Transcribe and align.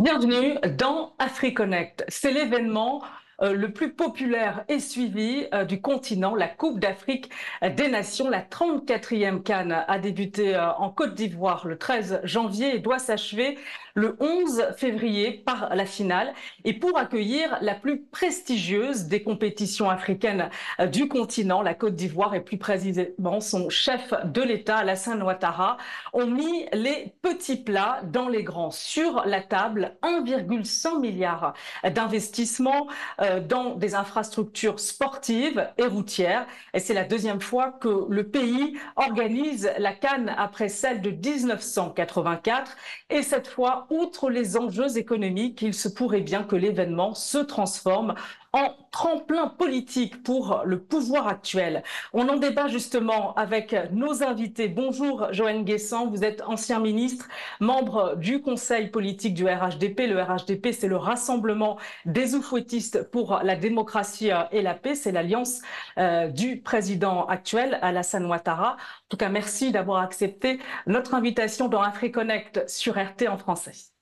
Bienvenue 0.00 0.58
dans 0.78 1.12
AfriConnect. 1.18 2.06
C'est 2.08 2.32
l'événement 2.32 3.02
euh, 3.42 3.52
le 3.52 3.70
plus 3.70 3.92
populaire 3.92 4.64
et 4.70 4.80
suivi 4.80 5.46
euh, 5.52 5.66
du 5.66 5.82
continent, 5.82 6.34
la 6.34 6.48
Coupe 6.48 6.80
d'Afrique 6.80 7.28
des 7.62 7.88
Nations. 7.88 8.30
La 8.30 8.40
34e 8.40 9.42
Cannes 9.42 9.84
a 9.86 9.98
débuté 9.98 10.56
euh, 10.56 10.72
en 10.72 10.88
Côte 10.88 11.12
d'Ivoire 11.12 11.68
le 11.68 11.76
13 11.76 12.20
janvier 12.24 12.76
et 12.76 12.78
doit 12.78 12.98
s'achever 12.98 13.58
le 13.94 14.16
11 14.20 14.68
février 14.76 15.32
par 15.32 15.74
la 15.74 15.86
finale. 15.86 16.32
Et 16.64 16.74
pour 16.74 16.98
accueillir 16.98 17.58
la 17.60 17.74
plus 17.74 18.02
prestigieuse 18.02 19.04
des 19.04 19.22
compétitions 19.22 19.90
africaines 19.90 20.50
du 20.92 21.08
continent, 21.08 21.62
la 21.62 21.74
Côte 21.74 21.94
d'Ivoire 21.94 22.34
et 22.34 22.40
plus 22.40 22.58
précisément 22.58 23.40
son 23.40 23.68
chef 23.70 24.12
de 24.24 24.42
l'État, 24.42 24.78
Alassane 24.78 25.22
Ouattara, 25.22 25.76
ont 26.12 26.26
mis 26.26 26.66
les 26.72 27.12
petits 27.22 27.56
plats 27.56 28.00
dans 28.04 28.28
les 28.28 28.42
grands. 28.42 28.70
Sur 28.70 29.22
la 29.26 29.40
table, 29.40 29.96
1,1 30.02 31.00
milliard 31.00 31.54
d'investissements 31.84 32.86
euh, 33.20 33.40
dans 33.40 33.74
des 33.74 33.94
infrastructures 33.94 34.80
sportives 34.80 35.68
et 35.78 35.84
routières. 35.84 36.46
Et 36.74 36.80
c'est 36.80 36.94
la 36.94 37.04
deuxième 37.04 37.40
fois 37.40 37.70
que 37.70 38.06
le 38.08 38.28
pays 38.28 38.78
organise 38.96 39.70
la 39.78 39.92
Cannes 39.92 40.34
après 40.36 40.68
celle 40.68 41.00
de 41.00 41.10
1984. 41.10 42.76
Et 43.10 43.22
cette 43.22 43.48
fois, 43.48 43.79
outre 43.90 44.30
les 44.30 44.56
enjeux 44.56 44.98
économiques, 44.98 45.62
il 45.62 45.74
se 45.74 45.88
pourrait 45.88 46.20
bien 46.20 46.42
que 46.42 46.56
l'événement 46.56 47.14
se 47.14 47.38
transforme 47.38 48.14
en 48.52 48.76
tremplin 48.90 49.46
politique 49.48 50.22
pour 50.24 50.62
le 50.64 50.82
pouvoir 50.82 51.28
actuel. 51.28 51.84
On 52.12 52.28
en 52.28 52.36
débat 52.36 52.66
justement 52.66 53.32
avec 53.34 53.76
nos 53.92 54.24
invités. 54.24 54.66
Bonjour 54.68 55.32
Joanne 55.32 55.64
Guessant, 55.64 56.08
vous 56.08 56.24
êtes 56.24 56.42
ancien 56.42 56.80
ministre, 56.80 57.28
membre 57.60 58.16
du 58.16 58.40
conseil 58.42 58.88
politique 58.88 59.34
du 59.34 59.46
RHDP. 59.46 60.00
Le 60.08 60.20
RHDP, 60.20 60.72
c'est 60.72 60.88
le 60.88 60.96
Rassemblement 60.96 61.78
des 62.04 62.34
oufouettistes 62.34 63.08
pour 63.10 63.40
la 63.44 63.54
démocratie 63.54 64.30
et 64.50 64.62
la 64.62 64.74
paix. 64.74 64.96
C'est 64.96 65.12
l'alliance 65.12 65.62
euh, 65.98 66.28
du 66.28 66.60
président 66.60 67.26
actuel, 67.26 67.78
Alassane 67.82 68.26
Ouattara. 68.26 68.72
En 68.72 69.08
tout 69.08 69.16
cas, 69.16 69.28
merci 69.28 69.70
d'avoir 69.70 70.02
accepté 70.02 70.58
notre 70.86 71.14
invitation 71.14 71.68
dans 71.68 71.82
AfriConnect 71.82 72.68
sur 72.68 72.94
RT 72.98 73.28
en 73.28 73.38
français. 73.38 73.92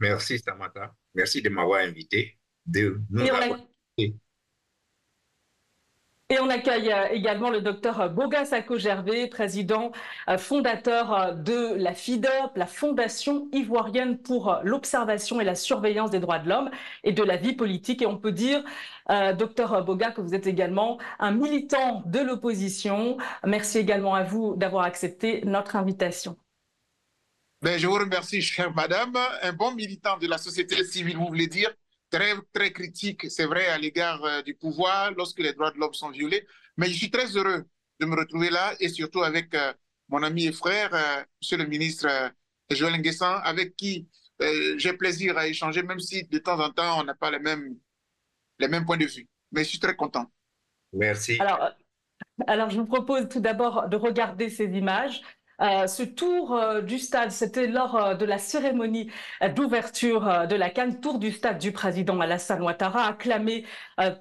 Merci 0.00 0.38
Samantha. 0.38 0.94
Merci 1.14 1.42
de 1.42 1.50
m'avoir 1.50 1.80
invité. 1.80 2.38
De 2.66 2.98
nous 3.10 3.26
et 3.96 4.14
on 6.40 6.48
accueille 6.48 6.90
euh, 6.90 7.08
également 7.10 7.50
le 7.50 7.60
docteur 7.60 8.10
Boga 8.10 8.44
Sako-Gervais, 8.44 9.28
président 9.28 9.92
euh, 10.28 10.38
fondateur 10.38 11.12
euh, 11.12 11.32
de 11.32 11.74
la 11.74 11.92
FIDOP, 11.94 12.56
la 12.56 12.66
Fondation 12.66 13.46
ivoirienne 13.52 14.18
pour 14.18 14.58
l'observation 14.64 15.40
et 15.40 15.44
la 15.44 15.54
surveillance 15.54 16.10
des 16.10 16.20
droits 16.20 16.38
de 16.38 16.48
l'homme 16.48 16.70
et 17.04 17.12
de 17.12 17.22
la 17.22 17.36
vie 17.36 17.52
politique. 17.52 18.02
Et 18.02 18.06
on 18.06 18.16
peut 18.16 18.32
dire, 18.32 18.64
docteur 19.36 19.84
Boga, 19.84 20.12
que 20.12 20.22
vous 20.22 20.34
êtes 20.34 20.46
également 20.46 20.98
un 21.18 21.30
militant 21.30 22.02
de 22.06 22.20
l'opposition. 22.20 23.18
Merci 23.44 23.78
également 23.78 24.14
à 24.14 24.24
vous 24.24 24.56
d'avoir 24.56 24.84
accepté 24.84 25.42
notre 25.44 25.76
invitation. 25.76 26.36
Ben, 27.60 27.78
je 27.78 27.86
vous 27.86 27.94
remercie, 27.94 28.40
chère 28.40 28.72
madame. 28.72 29.16
Un 29.42 29.52
bon 29.52 29.72
militant 29.74 30.16
de 30.16 30.26
la 30.26 30.38
société 30.38 30.82
civile, 30.84 31.18
vous 31.18 31.26
voulez 31.26 31.48
dire? 31.48 31.70
Très, 32.14 32.34
très 32.52 32.72
critique, 32.72 33.28
c'est 33.28 33.46
vrai, 33.46 33.66
à 33.66 33.76
l'égard 33.76 34.24
euh, 34.24 34.42
du 34.42 34.54
pouvoir 34.54 35.10
lorsque 35.16 35.40
les 35.40 35.52
droits 35.52 35.72
de 35.72 35.78
l'homme 35.78 35.94
sont 35.94 36.10
violés. 36.10 36.46
Mais 36.76 36.86
je 36.86 36.96
suis 36.96 37.10
très 37.10 37.26
heureux 37.36 37.64
de 37.98 38.06
me 38.06 38.14
retrouver 38.14 38.50
là 38.50 38.74
et 38.78 38.88
surtout 38.88 39.22
avec 39.22 39.52
euh, 39.54 39.72
mon 40.08 40.22
ami 40.22 40.46
et 40.46 40.52
frère, 40.52 40.94
euh, 40.94 41.24
Monsieur 41.40 41.56
le 41.56 41.66
ministre 41.66 42.06
Joël 42.70 43.00
Nguessan, 43.00 43.40
avec 43.42 43.74
qui 43.76 44.08
j'ai 44.76 44.92
plaisir 44.94 45.38
à 45.38 45.46
échanger, 45.46 45.82
même 45.82 46.00
si 46.00 46.24
de 46.24 46.38
temps 46.38 46.58
en 46.58 46.70
temps, 46.70 47.00
on 47.00 47.04
n'a 47.04 47.14
pas 47.14 47.30
les 47.30 47.38
mêmes, 47.38 47.76
les 48.58 48.68
mêmes 48.68 48.84
points 48.84 48.96
de 48.96 49.06
vue. 49.06 49.28
Mais 49.52 49.64
je 49.64 49.70
suis 49.70 49.78
très 49.78 49.94
content. 49.94 50.26
Merci. 50.92 51.38
Alors, 51.40 51.70
alors 52.46 52.70
je 52.70 52.76
vous 52.76 52.86
propose 52.86 53.28
tout 53.28 53.40
d'abord 53.40 53.88
de 53.88 53.96
regarder 53.96 54.50
ces 54.50 54.66
images. 54.66 55.22
Euh, 55.60 55.86
ce 55.86 56.02
tour 56.02 56.56
euh, 56.56 56.80
du 56.80 56.98
stade, 56.98 57.30
c'était 57.30 57.68
lors 57.68 57.94
euh, 57.94 58.14
de 58.14 58.24
la 58.24 58.38
cérémonie 58.38 59.10
d'ouverture 59.54 60.46
de 60.48 60.56
la 60.56 60.70
Cannes, 60.70 61.00
tour 61.00 61.18
du 61.18 61.30
stade 61.30 61.58
du 61.58 61.70
président 61.70 62.18
Alassane 62.20 62.62
Ouattara, 62.62 63.06
acclamé 63.06 63.64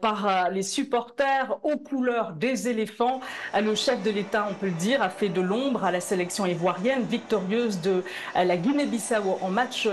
par 0.01 0.49
les 0.51 0.61
supporters 0.61 1.57
aux 1.63 1.77
couleurs 1.77 2.33
des 2.33 2.67
éléphants. 2.67 3.21
le 3.59 3.75
chef 3.75 4.01
de 4.03 4.11
l'État, 4.11 4.47
on 4.49 4.53
peut 4.53 4.67
le 4.67 4.73
dire, 4.73 5.01
a 5.01 5.09
fait 5.09 5.29
de 5.29 5.41
l'ombre 5.41 5.83
à 5.83 5.91
la 5.91 6.01
sélection 6.01 6.45
ivoirienne, 6.45 7.03
victorieuse 7.03 7.81
de 7.81 8.03
la 8.35 8.57
Guinée-Bissau 8.57 9.37
en 9.41 9.49
match 9.49 9.87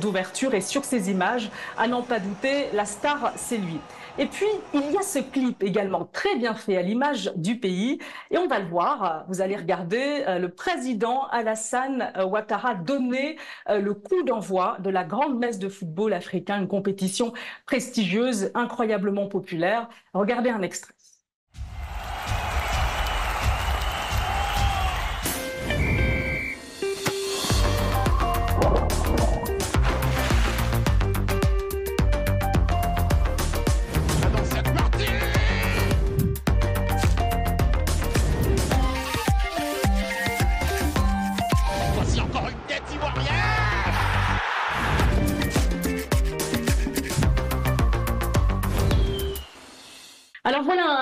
d'ouverture. 0.00 0.54
Et 0.54 0.60
sur 0.60 0.84
ces 0.84 1.10
images, 1.10 1.50
à 1.76 1.88
n'en 1.88 2.02
pas 2.02 2.20
douter, 2.20 2.68
la 2.72 2.84
star, 2.84 3.32
c'est 3.36 3.58
lui. 3.58 3.80
Et 4.18 4.24
puis, 4.24 4.46
il 4.72 4.92
y 4.92 4.96
a 4.96 5.02
ce 5.02 5.18
clip 5.18 5.62
également 5.62 6.06
très 6.10 6.36
bien 6.36 6.54
fait 6.54 6.78
à 6.78 6.82
l'image 6.82 7.30
du 7.36 7.58
pays. 7.58 7.98
Et 8.30 8.38
on 8.38 8.46
va 8.48 8.60
le 8.60 8.66
voir. 8.66 9.26
Vous 9.28 9.42
allez 9.42 9.56
regarder 9.56 10.24
euh, 10.26 10.38
le 10.38 10.48
président 10.48 11.26
Alassane 11.26 12.12
euh, 12.16 12.24
Ouattara 12.24 12.74
donner 12.74 13.36
euh, 13.68 13.78
le 13.78 13.92
coup 13.92 14.22
d'envoi 14.22 14.78
de 14.80 14.88
la 14.88 15.04
grande 15.04 15.38
messe 15.38 15.58
de 15.58 15.68
football 15.68 16.14
africain, 16.14 16.58
une 16.58 16.68
compétition 16.68 17.34
prestigieuse, 17.66 18.50
incroyablement 18.54 19.26
populaire. 19.26 19.86
Regardez 20.14 20.48
un 20.48 20.62
extrait. 20.62 20.95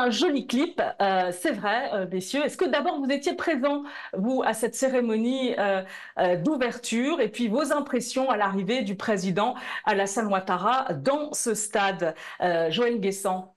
Un 0.04 0.10
joli 0.10 0.46
clip, 0.46 0.82
euh, 1.00 1.32
c'est 1.32 1.52
vrai, 1.52 1.90
euh, 1.94 2.06
messieurs. 2.10 2.44
Est-ce 2.44 2.58
que 2.58 2.66
d'abord 2.66 3.00
vous 3.00 3.10
étiez 3.10 3.34
présents, 3.34 3.84
vous, 4.12 4.42
à 4.44 4.52
cette 4.52 4.74
cérémonie 4.74 5.54
euh, 5.58 5.82
d'ouverture 6.36 7.20
et 7.20 7.30
puis 7.30 7.48
vos 7.48 7.72
impressions 7.72 8.28
à 8.30 8.36
l'arrivée 8.36 8.82
du 8.82 8.96
président 8.96 9.54
Alassane 9.84 10.26
Ouattara 10.26 10.92
dans 10.92 11.32
ce 11.32 11.54
stade 11.54 12.14
Joël 12.70 13.00
Guessant? 13.00 13.56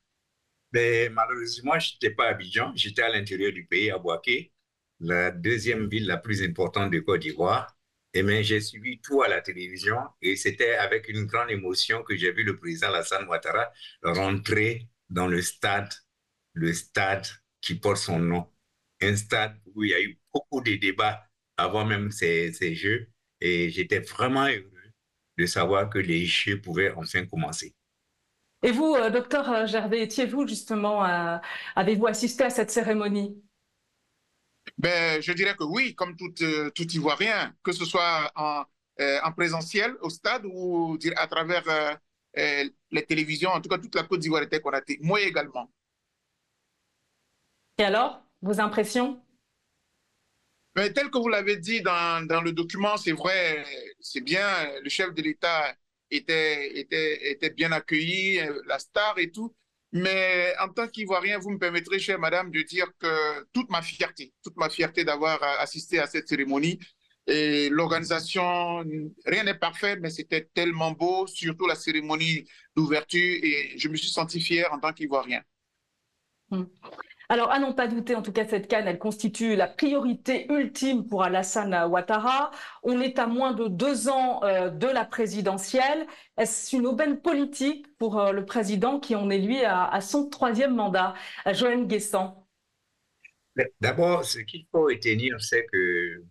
Ben, 0.71 1.11
Malheureusement, 1.11 1.77
je 1.79 1.93
n'étais 1.93 2.15
pas 2.15 2.27
à 2.27 2.29
Abidjan, 2.29 2.71
j'étais 2.75 3.01
à 3.01 3.09
l'intérieur 3.09 3.51
du 3.51 3.65
pays, 3.65 3.91
à 3.91 3.97
Boaké, 3.97 4.53
la 4.99 5.31
deuxième 5.31 5.87
ville 5.89 6.07
la 6.07 6.17
plus 6.17 6.41
importante 6.43 6.91
de 6.91 6.99
Côte 6.99 7.21
d'Ivoire. 7.21 7.75
Et 8.13 8.23
mais 8.23 8.43
j'ai 8.43 8.61
suivi 8.61 8.99
tout 9.01 9.21
à 9.21 9.27
la 9.27 9.41
télévision 9.41 9.97
et 10.21 10.35
c'était 10.37 10.75
avec 10.75 11.09
une 11.09 11.25
grande 11.25 11.51
émotion 11.51 12.03
que 12.03 12.15
j'ai 12.15 12.31
vu 12.31 12.43
le 12.43 12.55
président 12.55 12.87
Alassane 12.87 13.27
Ouattara 13.27 13.69
rentrer 14.01 14.87
dans 15.09 15.27
le 15.27 15.41
stade, 15.41 15.89
le 16.57 16.73
stade 16.73 17.25
qui 17.61 17.75
porte 17.75 17.97
son 17.97 18.19
nom. 18.19 18.47
Un 19.01 19.15
stade 19.15 19.57
où 19.75 19.83
il 19.83 19.91
y 19.91 19.93
a 19.93 20.01
eu 20.01 20.19
beaucoup 20.33 20.61
de 20.61 20.75
débats 20.75 21.23
avant 21.55 21.85
même 21.85 22.11
ces, 22.11 22.51
ces 22.53 22.75
Jeux. 22.75 23.09
Et 23.39 23.69
j'étais 23.69 23.99
vraiment 23.99 24.47
heureux 24.47 24.71
de 25.37 25.45
savoir 25.45 25.89
que 25.89 25.99
les 25.99 26.25
Jeux 26.25 26.59
pouvaient 26.59 26.91
enfin 26.93 27.25
commencer. 27.25 27.75
Et 28.63 28.71
vous, 28.71 28.95
euh, 28.95 29.11
docteur 29.11 29.67
Gervais, 29.67 30.01
étiez-vous 30.01 30.47
justement, 30.47 31.05
euh, 31.05 31.37
avez-vous 31.75 32.07
assisté 32.07 32.43
à 32.43 32.49
cette 32.49 32.71
cérémonie? 32.71 33.39
Ben, 34.77 35.21
Je 35.21 35.31
dirais 35.33 35.55
que 35.55 35.63
oui, 35.63 35.95
comme 35.95 36.15
tout, 36.15 36.33
euh, 36.41 36.69
tout 36.71 36.87
Ivoirien, 36.91 37.55
que 37.63 37.71
ce 37.71 37.85
soit 37.85 38.31
en, 38.35 38.63
en 38.99 39.31
présentiel 39.33 39.95
au 40.01 40.09
stade 40.09 40.43
ou 40.45 40.97
à 41.17 41.27
travers 41.27 41.63
euh, 42.37 42.63
les 42.91 43.05
télévisions, 43.05 43.49
en 43.51 43.61
tout 43.61 43.69
cas 43.69 43.77
toute 43.79 43.95
la 43.95 44.03
Côte 44.03 44.19
d'Ivoire 44.19 44.43
était 44.43 44.61
connectée. 44.61 44.99
Moi 45.01 45.21
également. 45.21 45.71
Et 47.77 47.83
alors, 47.83 48.23
vos 48.41 48.59
impressions? 48.59 49.21
Mais 50.75 50.93
Tel 50.93 51.09
que 51.09 51.17
vous 51.17 51.29
l'avez 51.29 51.57
dit 51.57 51.81
dans, 51.81 52.25
dans, 52.25 52.41
le 52.41 52.51
document, 52.51 52.97
c'est 52.97 53.11
vrai, 53.11 53.65
c'est 53.99 54.21
bien, 54.21 54.47
le 54.83 54.89
chef 54.89 55.13
de 55.13 55.21
l'État 55.21 55.75
était, 56.11 56.79
était, 56.79 57.31
était 57.31 57.49
bien 57.49 57.71
accueilli, 57.71 58.39
la 58.67 58.79
star 58.79 59.17
et 59.17 59.31
tout. 59.31 59.55
Mais 59.91 60.53
en 60.59 60.69
tant 60.69 60.87
qu'Ivoirien, 60.87 61.39
vous 61.39 61.51
me 61.51 61.57
permettrez, 61.57 61.97
chère 61.99 62.19
madame, 62.19 62.51
de 62.51 62.61
dire 62.61 62.87
que 62.99 63.45
toute 63.53 63.69
ma 63.69 63.81
fierté, 63.81 64.33
toute 64.43 64.57
ma 64.57 64.69
fierté 64.69 65.03
d'avoir 65.03 65.41
assisté 65.59 65.99
à 65.99 66.07
cette 66.07 66.27
cérémonie, 66.27 66.79
et 67.25 67.69
l'organisation, 67.69 68.85
rien 69.25 69.43
n'est 69.43 69.57
parfait, 69.57 69.97
mais 69.97 70.09
c'était 70.09 70.49
tellement 70.53 70.91
beau, 70.91 71.27
surtout 71.27 71.67
la 71.67 71.75
cérémonie 71.75 72.47
d'ouverture, 72.75 73.39
et 73.43 73.77
je 73.77 73.87
me 73.89 73.95
suis 73.97 74.09
senti 74.09 74.39
fier 74.39 74.71
en 74.71 74.79
tant 74.79 74.93
qu'Ivoirien. 74.93 75.41
Hmm. 76.49 76.63
Alors, 77.29 77.51
à 77.51 77.59
n'en 77.59 77.73
pas 77.73 77.87
douter, 77.87 78.15
en 78.15 78.21
tout 78.21 78.31
cas, 78.31 78.47
cette 78.47 78.69
canne, 78.69 78.87
elle 78.87 78.99
constitue 78.99 79.57
la 79.57 79.67
priorité 79.67 80.49
ultime 80.49 81.05
pour 81.05 81.23
Alassane 81.23 81.75
Ouattara. 81.89 82.51
On 82.83 83.01
est 83.01 83.19
à 83.19 83.27
moins 83.27 83.51
de 83.53 83.67
deux 83.67 84.07
ans 84.07 84.41
euh, 84.43 84.69
de 84.69 84.87
la 84.87 85.03
présidentielle. 85.03 86.07
Est-ce 86.37 86.73
une 86.73 86.87
aubaine 86.87 87.19
politique 87.19 87.85
pour 87.97 88.17
euh, 88.17 88.31
le 88.31 88.45
président 88.45 89.01
qui 89.01 89.13
en 89.13 89.29
est, 89.29 89.39
lui, 89.39 89.61
à, 89.65 89.99
son 89.99 90.29
troisième 90.29 90.75
mandat? 90.75 91.15
Joanne 91.47 91.85
Guessant. 91.87 92.47
D'abord, 93.81 94.23
ce 94.23 94.39
qu'il 94.39 94.65
faut 94.71 94.83
retenir, 94.83 95.41
c'est 95.41 95.65
que 95.65 96.23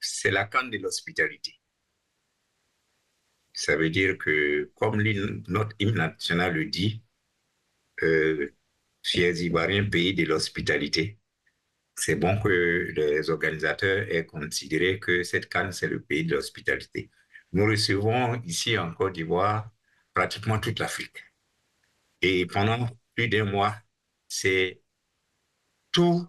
c'est 0.00 0.32
la 0.32 0.46
canne 0.46 0.70
de 0.70 0.78
l'hospitalité. 0.78 1.60
Ça 3.52 3.76
veut 3.76 3.90
dire 3.90 4.18
que, 4.18 4.72
comme 4.74 5.00
notre 5.46 5.76
hymne 5.78 5.96
national 5.96 6.54
le 6.54 6.64
dit, 6.64 7.04
euh, 8.02 8.52
fiers 9.02 9.42
Ivoiriens, 9.42 9.84
pays 9.90 10.14
de 10.14 10.24
l'hospitalité. 10.24 11.18
C'est 11.96 12.16
bon 12.16 12.40
que 12.40 12.92
les 12.96 13.30
organisateurs 13.30 14.06
aient 14.10 14.26
considéré 14.26 14.98
que 15.00 15.22
cette 15.22 15.48
canne, 15.48 15.72
c'est 15.72 15.88
le 15.88 16.00
pays 16.02 16.24
de 16.24 16.34
l'hospitalité. 16.36 17.10
Nous 17.52 17.66
recevons 17.66 18.40
ici 18.44 18.78
en 18.78 18.92
Côte 18.94 19.14
d'Ivoire 19.14 19.70
pratiquement 20.14 20.58
toute 20.58 20.78
l'Afrique. 20.78 21.18
Et 22.22 22.46
pendant 22.46 22.88
plus 23.14 23.28
d'un 23.28 23.44
mois, 23.44 23.76
c'est 24.28 24.82
tout 25.92 26.26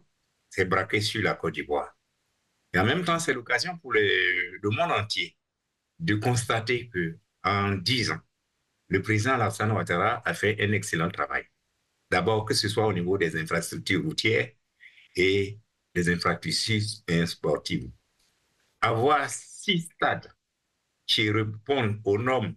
s'est 0.49 0.65
braqué 0.65 1.01
sur 1.01 1.21
la 1.23 1.35
Côte 1.35 1.53
d'Ivoire. 1.55 1.97
Et 2.73 2.79
en 2.79 2.85
même 2.85 3.03
temps, 3.05 3.19
c'est 3.19 3.33
l'occasion 3.33 3.77
pour 3.77 3.93
le, 3.93 4.57
le 4.61 4.69
monde 4.69 4.91
entier 4.91 5.37
de 5.99 6.15
constater 6.15 6.89
que 6.89 7.17
en 7.43 7.73
dix 7.73 8.11
ans, 8.11 8.19
le 8.89 9.01
président 9.01 9.33
Alassane 9.35 9.71
Ouattara 9.71 10.21
a 10.25 10.33
fait 10.33 10.57
un 10.61 10.71
excellent 10.73 11.09
travail. 11.09 11.45
D'abord, 12.11 12.43
que 12.43 12.53
ce 12.53 12.67
soit 12.67 12.85
au 12.85 12.93
niveau 12.93 13.17
des 13.17 13.37
infrastructures 13.37 14.03
routières 14.03 14.51
et 15.15 15.59
des 15.95 16.09
infrastructures 16.09 17.27
sportives. 17.27 17.89
Avoir 18.81 19.29
six 19.29 19.89
stades 19.95 20.29
qui 21.07 21.31
répondent 21.31 22.01
aux 22.03 22.17
normes, 22.17 22.53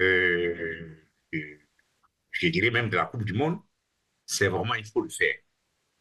euh, 0.00 1.08
je 1.32 2.48
dirais 2.48 2.70
même 2.70 2.90
de 2.90 2.96
la 2.96 3.06
Coupe 3.06 3.24
du 3.24 3.32
Monde, 3.32 3.58
c'est 4.24 4.48
vraiment, 4.48 4.74
il 4.74 4.86
faut 4.86 5.00
le 5.00 5.08
faire. 5.08 5.34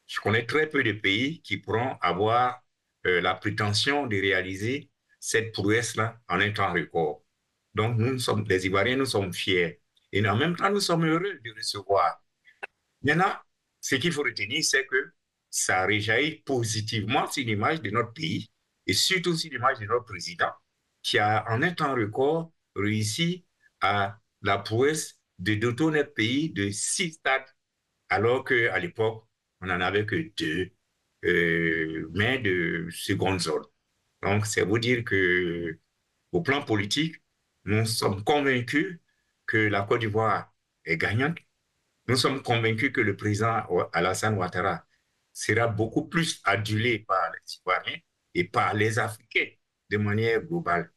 Je 0.05 0.19
connais 0.19 0.45
très 0.45 0.69
peu 0.69 0.83
de 0.83 0.91
pays 0.91 1.41
qui 1.41 1.57
pourront 1.57 1.97
avoir 2.01 2.61
euh, 3.07 3.19
la 3.19 3.33
prétention 3.33 4.05
de 4.05 4.15
réaliser 4.15 4.91
cette 5.19 5.53
prouesse-là 5.53 6.19
en 6.27 6.39
un 6.39 6.51
temps 6.51 6.71
record. 6.71 7.23
Donc, 7.73 7.97
nous 7.97 8.19
sommes, 8.19 8.45
les 8.47 8.67
Ivoiriens, 8.67 8.97
nous 8.97 9.05
sommes 9.05 9.33
fiers. 9.33 9.81
Et 10.11 10.27
en 10.27 10.35
même 10.37 10.55
temps, 10.55 10.69
nous 10.69 10.81
sommes 10.81 11.05
heureux 11.05 11.39
de 11.43 11.51
recevoir 11.55 12.22
Maintenant, 13.03 13.33
ce 13.81 13.95
qu'il 13.95 14.11
faut 14.11 14.23
retenir, 14.23 14.63
c'est 14.63 14.85
que 14.85 15.11
ça 15.49 15.85
réjaillit 15.85 16.41
positivement 16.45 17.27
sur 17.27 17.45
l'image 17.45 17.81
de 17.81 17.89
notre 17.91 18.13
pays 18.13 18.49
et 18.87 18.93
surtout 18.93 19.35
sur 19.35 19.51
l'image 19.51 19.79
de 19.79 19.85
notre 19.85 20.05
président, 20.05 20.51
qui 21.01 21.19
a 21.19 21.45
en 21.49 21.61
un 21.61 21.73
temps 21.73 21.95
record 21.95 22.51
réussi 22.75 23.45
à 23.81 24.19
la 24.41 24.57
prouesse 24.57 25.19
de 25.39 25.55
doter 25.55 25.85
notre 25.85 26.13
pays 26.13 26.49
de 26.49 26.69
six 26.71 27.13
stades, 27.13 27.45
alors 28.09 28.43
qu'à 28.45 28.79
l'époque, 28.79 29.25
on 29.61 29.67
n'en 29.67 29.81
avait 29.81 30.05
que 30.05 30.31
deux, 30.37 30.71
euh, 31.25 32.09
mais 32.13 32.39
de 32.39 32.87
seconde 32.91 33.39
zone. 33.39 33.63
Donc, 34.21 34.45
c'est 34.45 34.63
vous 34.63 34.79
dire 34.79 35.03
que 35.03 35.79
au 36.31 36.41
plan 36.41 36.63
politique, 36.63 37.15
nous 37.65 37.85
sommes 37.85 38.23
convaincus 38.23 38.99
que 39.45 39.57
la 39.57 39.83
Côte 39.83 40.01
d'Ivoire 40.01 40.53
est 40.85 40.97
gagnante 40.97 41.37
nous 42.07 42.15
sommes 42.17 42.41
convaincus 42.41 42.91
que 42.91 43.01
le 43.01 43.15
président 43.15 43.63
Alassane 43.93 44.35
Ouattara 44.37 44.85
sera 45.31 45.67
beaucoup 45.67 46.07
plus 46.07 46.41
adulé 46.43 46.99
par 46.99 47.31
les 47.31 47.39
citoyens 47.45 47.97
et 48.33 48.43
par 48.45 48.73
les 48.73 48.99
Africains 48.99 49.49
de 49.89 49.97
manière 49.97 50.41
globale. 50.41 50.91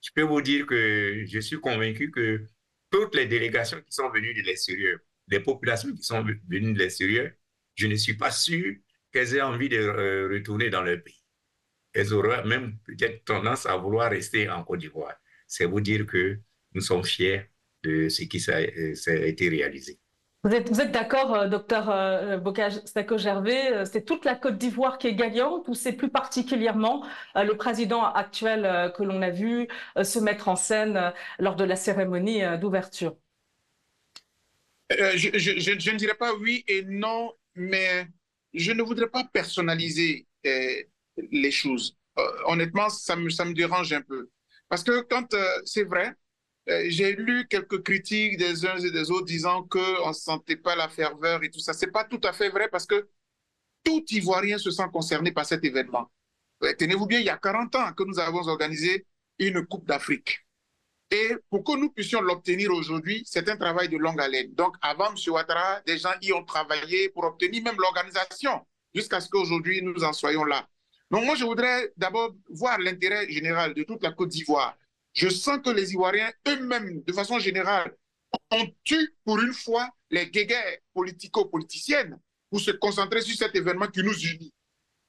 Je 0.00 0.10
peux 0.14 0.22
vous 0.22 0.42
dire 0.42 0.66
que 0.66 1.24
je 1.26 1.40
suis 1.40 1.60
convaincu 1.60 2.10
que 2.10 2.46
toutes 2.90 3.14
les 3.14 3.26
délégations 3.26 3.80
qui 3.80 3.92
sont 3.92 4.10
venues 4.10 4.34
de 4.34 4.42
l'extérieur, 4.42 4.98
les 5.28 5.40
populations 5.40 5.92
qui 5.94 6.02
sont 6.02 6.22
venues 6.22 6.72
de 6.74 6.78
l'extérieur, 6.78 7.30
je 7.74 7.86
ne 7.86 7.94
suis 7.96 8.14
pas 8.14 8.30
sûr 8.30 8.74
qu'elles 9.12 9.34
aient 9.36 9.42
envie 9.42 9.68
de 9.68 9.78
euh, 9.78 10.28
retourner 10.32 10.70
dans 10.70 10.82
leur 10.82 11.02
pays. 11.02 11.22
Elles 11.92 12.12
auraient 12.12 12.44
même 12.44 12.78
peut-être 12.84 13.24
tendance 13.24 13.66
à 13.66 13.76
vouloir 13.76 14.10
rester 14.10 14.48
en 14.48 14.62
Côte 14.64 14.80
d'Ivoire. 14.80 15.16
C'est 15.46 15.64
vous 15.64 15.80
dire 15.80 16.06
que 16.06 16.38
nous 16.72 16.80
sommes 16.80 17.04
fiers 17.04 17.50
de 17.82 18.08
ce 18.08 18.22
qui 18.24 18.50
a 18.50 18.58
euh, 18.58 19.26
été 19.26 19.48
réalisé. 19.48 19.98
Vous 20.42 20.52
êtes, 20.54 20.70
vous 20.70 20.80
êtes 20.80 20.90
d'accord, 20.90 21.34
euh, 21.34 21.48
docteur 21.48 21.90
euh, 21.90 22.38
Bocage 22.38 22.80
Stako-Gervais, 22.86 23.72
euh, 23.74 23.84
c'est 23.84 24.06
toute 24.06 24.24
la 24.24 24.34
Côte 24.34 24.56
d'Ivoire 24.56 24.96
qui 24.96 25.06
est 25.08 25.14
gagnante 25.14 25.68
ou 25.68 25.74
c'est 25.74 25.92
plus 25.92 26.08
particulièrement 26.08 27.04
le 27.34 27.52
président 27.58 28.04
actuel 28.04 28.90
que 28.96 29.02
l'on 29.02 29.20
a 29.20 29.30
vu 29.30 29.68
se 30.02 30.18
mettre 30.18 30.48
en 30.48 30.56
scène 30.56 31.12
lors 31.38 31.56
de 31.56 31.64
la 31.64 31.76
cérémonie 31.76 32.42
d'ouverture? 32.58 33.16
Je, 34.90 35.90
ne 35.90 35.96
dirais 35.96 36.14
pas 36.14 36.34
oui 36.34 36.64
et 36.66 36.82
non, 36.82 37.32
mais 37.54 38.06
je 38.54 38.72
ne 38.72 38.82
voudrais 38.82 39.08
pas 39.08 39.24
personnaliser 39.24 40.26
les 40.44 41.50
choses. 41.50 41.96
honnêtement, 42.46 42.88
ça 42.88 43.14
me, 43.16 43.28
ça 43.28 43.44
me 43.44 43.52
dérange 43.52 43.92
un 43.92 44.02
peu. 44.02 44.30
Parce 44.68 44.82
que 44.82 45.02
quand 45.02 45.34
c'est 45.64 45.84
vrai, 45.84 46.14
j'ai 46.88 47.16
lu 47.16 47.46
quelques 47.48 47.82
critiques 47.82 48.36
des 48.36 48.66
uns 48.66 48.78
et 48.78 48.90
des 48.90 49.10
autres 49.10 49.26
disant 49.26 49.64
qu'on 49.64 50.08
ne 50.08 50.12
sentait 50.12 50.56
pas 50.56 50.76
la 50.76 50.88
ferveur 50.88 51.42
et 51.42 51.50
tout 51.50 51.60
ça. 51.60 51.72
Ce 51.72 51.84
n'est 51.84 51.92
pas 51.92 52.04
tout 52.04 52.20
à 52.24 52.32
fait 52.32 52.48
vrai 52.48 52.68
parce 52.68 52.86
que 52.86 53.08
tout 53.82 54.04
Ivoirien 54.10 54.58
se 54.58 54.70
sent 54.70 54.88
concerné 54.92 55.32
par 55.32 55.46
cet 55.46 55.64
événement. 55.64 56.10
Tenez-vous 56.78 57.06
bien, 57.06 57.20
il 57.20 57.26
y 57.26 57.30
a 57.30 57.38
40 57.38 57.74
ans 57.76 57.92
que 57.92 58.04
nous 58.04 58.18
avons 58.18 58.46
organisé 58.46 59.06
une 59.38 59.66
Coupe 59.66 59.86
d'Afrique. 59.86 60.40
Et 61.10 61.34
pour 61.48 61.64
que 61.64 61.76
nous 61.76 61.90
puissions 61.90 62.20
l'obtenir 62.20 62.70
aujourd'hui, 62.70 63.24
c'est 63.26 63.48
un 63.48 63.56
travail 63.56 63.88
de 63.88 63.96
longue 63.96 64.20
haleine. 64.20 64.54
Donc, 64.54 64.76
avant 64.80 65.08
M. 65.08 65.16
Ouattara, 65.28 65.80
des 65.80 65.98
gens 65.98 66.12
y 66.22 66.32
ont 66.32 66.44
travaillé 66.44 67.08
pour 67.08 67.24
obtenir 67.24 67.64
même 67.64 67.76
l'organisation, 67.78 68.64
jusqu'à 68.94 69.20
ce 69.20 69.28
qu'aujourd'hui, 69.28 69.82
nous 69.82 70.04
en 70.04 70.12
soyons 70.12 70.44
là. 70.44 70.68
Donc, 71.10 71.24
moi, 71.24 71.34
je 71.34 71.44
voudrais 71.44 71.92
d'abord 71.96 72.30
voir 72.48 72.78
l'intérêt 72.78 73.28
général 73.28 73.74
de 73.74 73.82
toute 73.82 74.02
la 74.04 74.12
Côte 74.12 74.28
d'Ivoire 74.28 74.76
je 75.12 75.28
sens 75.28 75.58
que 75.64 75.70
les 75.70 75.92
Ivoiriens 75.92 76.32
eux-mêmes, 76.48 77.02
de 77.02 77.12
façon 77.12 77.38
générale, 77.38 77.94
ont 78.50 78.66
eu 78.90 79.08
pour 79.24 79.40
une 79.40 79.52
fois 79.52 79.88
les 80.10 80.30
guéguerres 80.30 80.78
politico-politiciennes 80.94 82.18
pour 82.48 82.60
se 82.60 82.70
concentrer 82.72 83.20
sur 83.22 83.36
cet 83.36 83.54
événement 83.56 83.88
qui 83.88 84.02
nous 84.02 84.16
unit. 84.18 84.52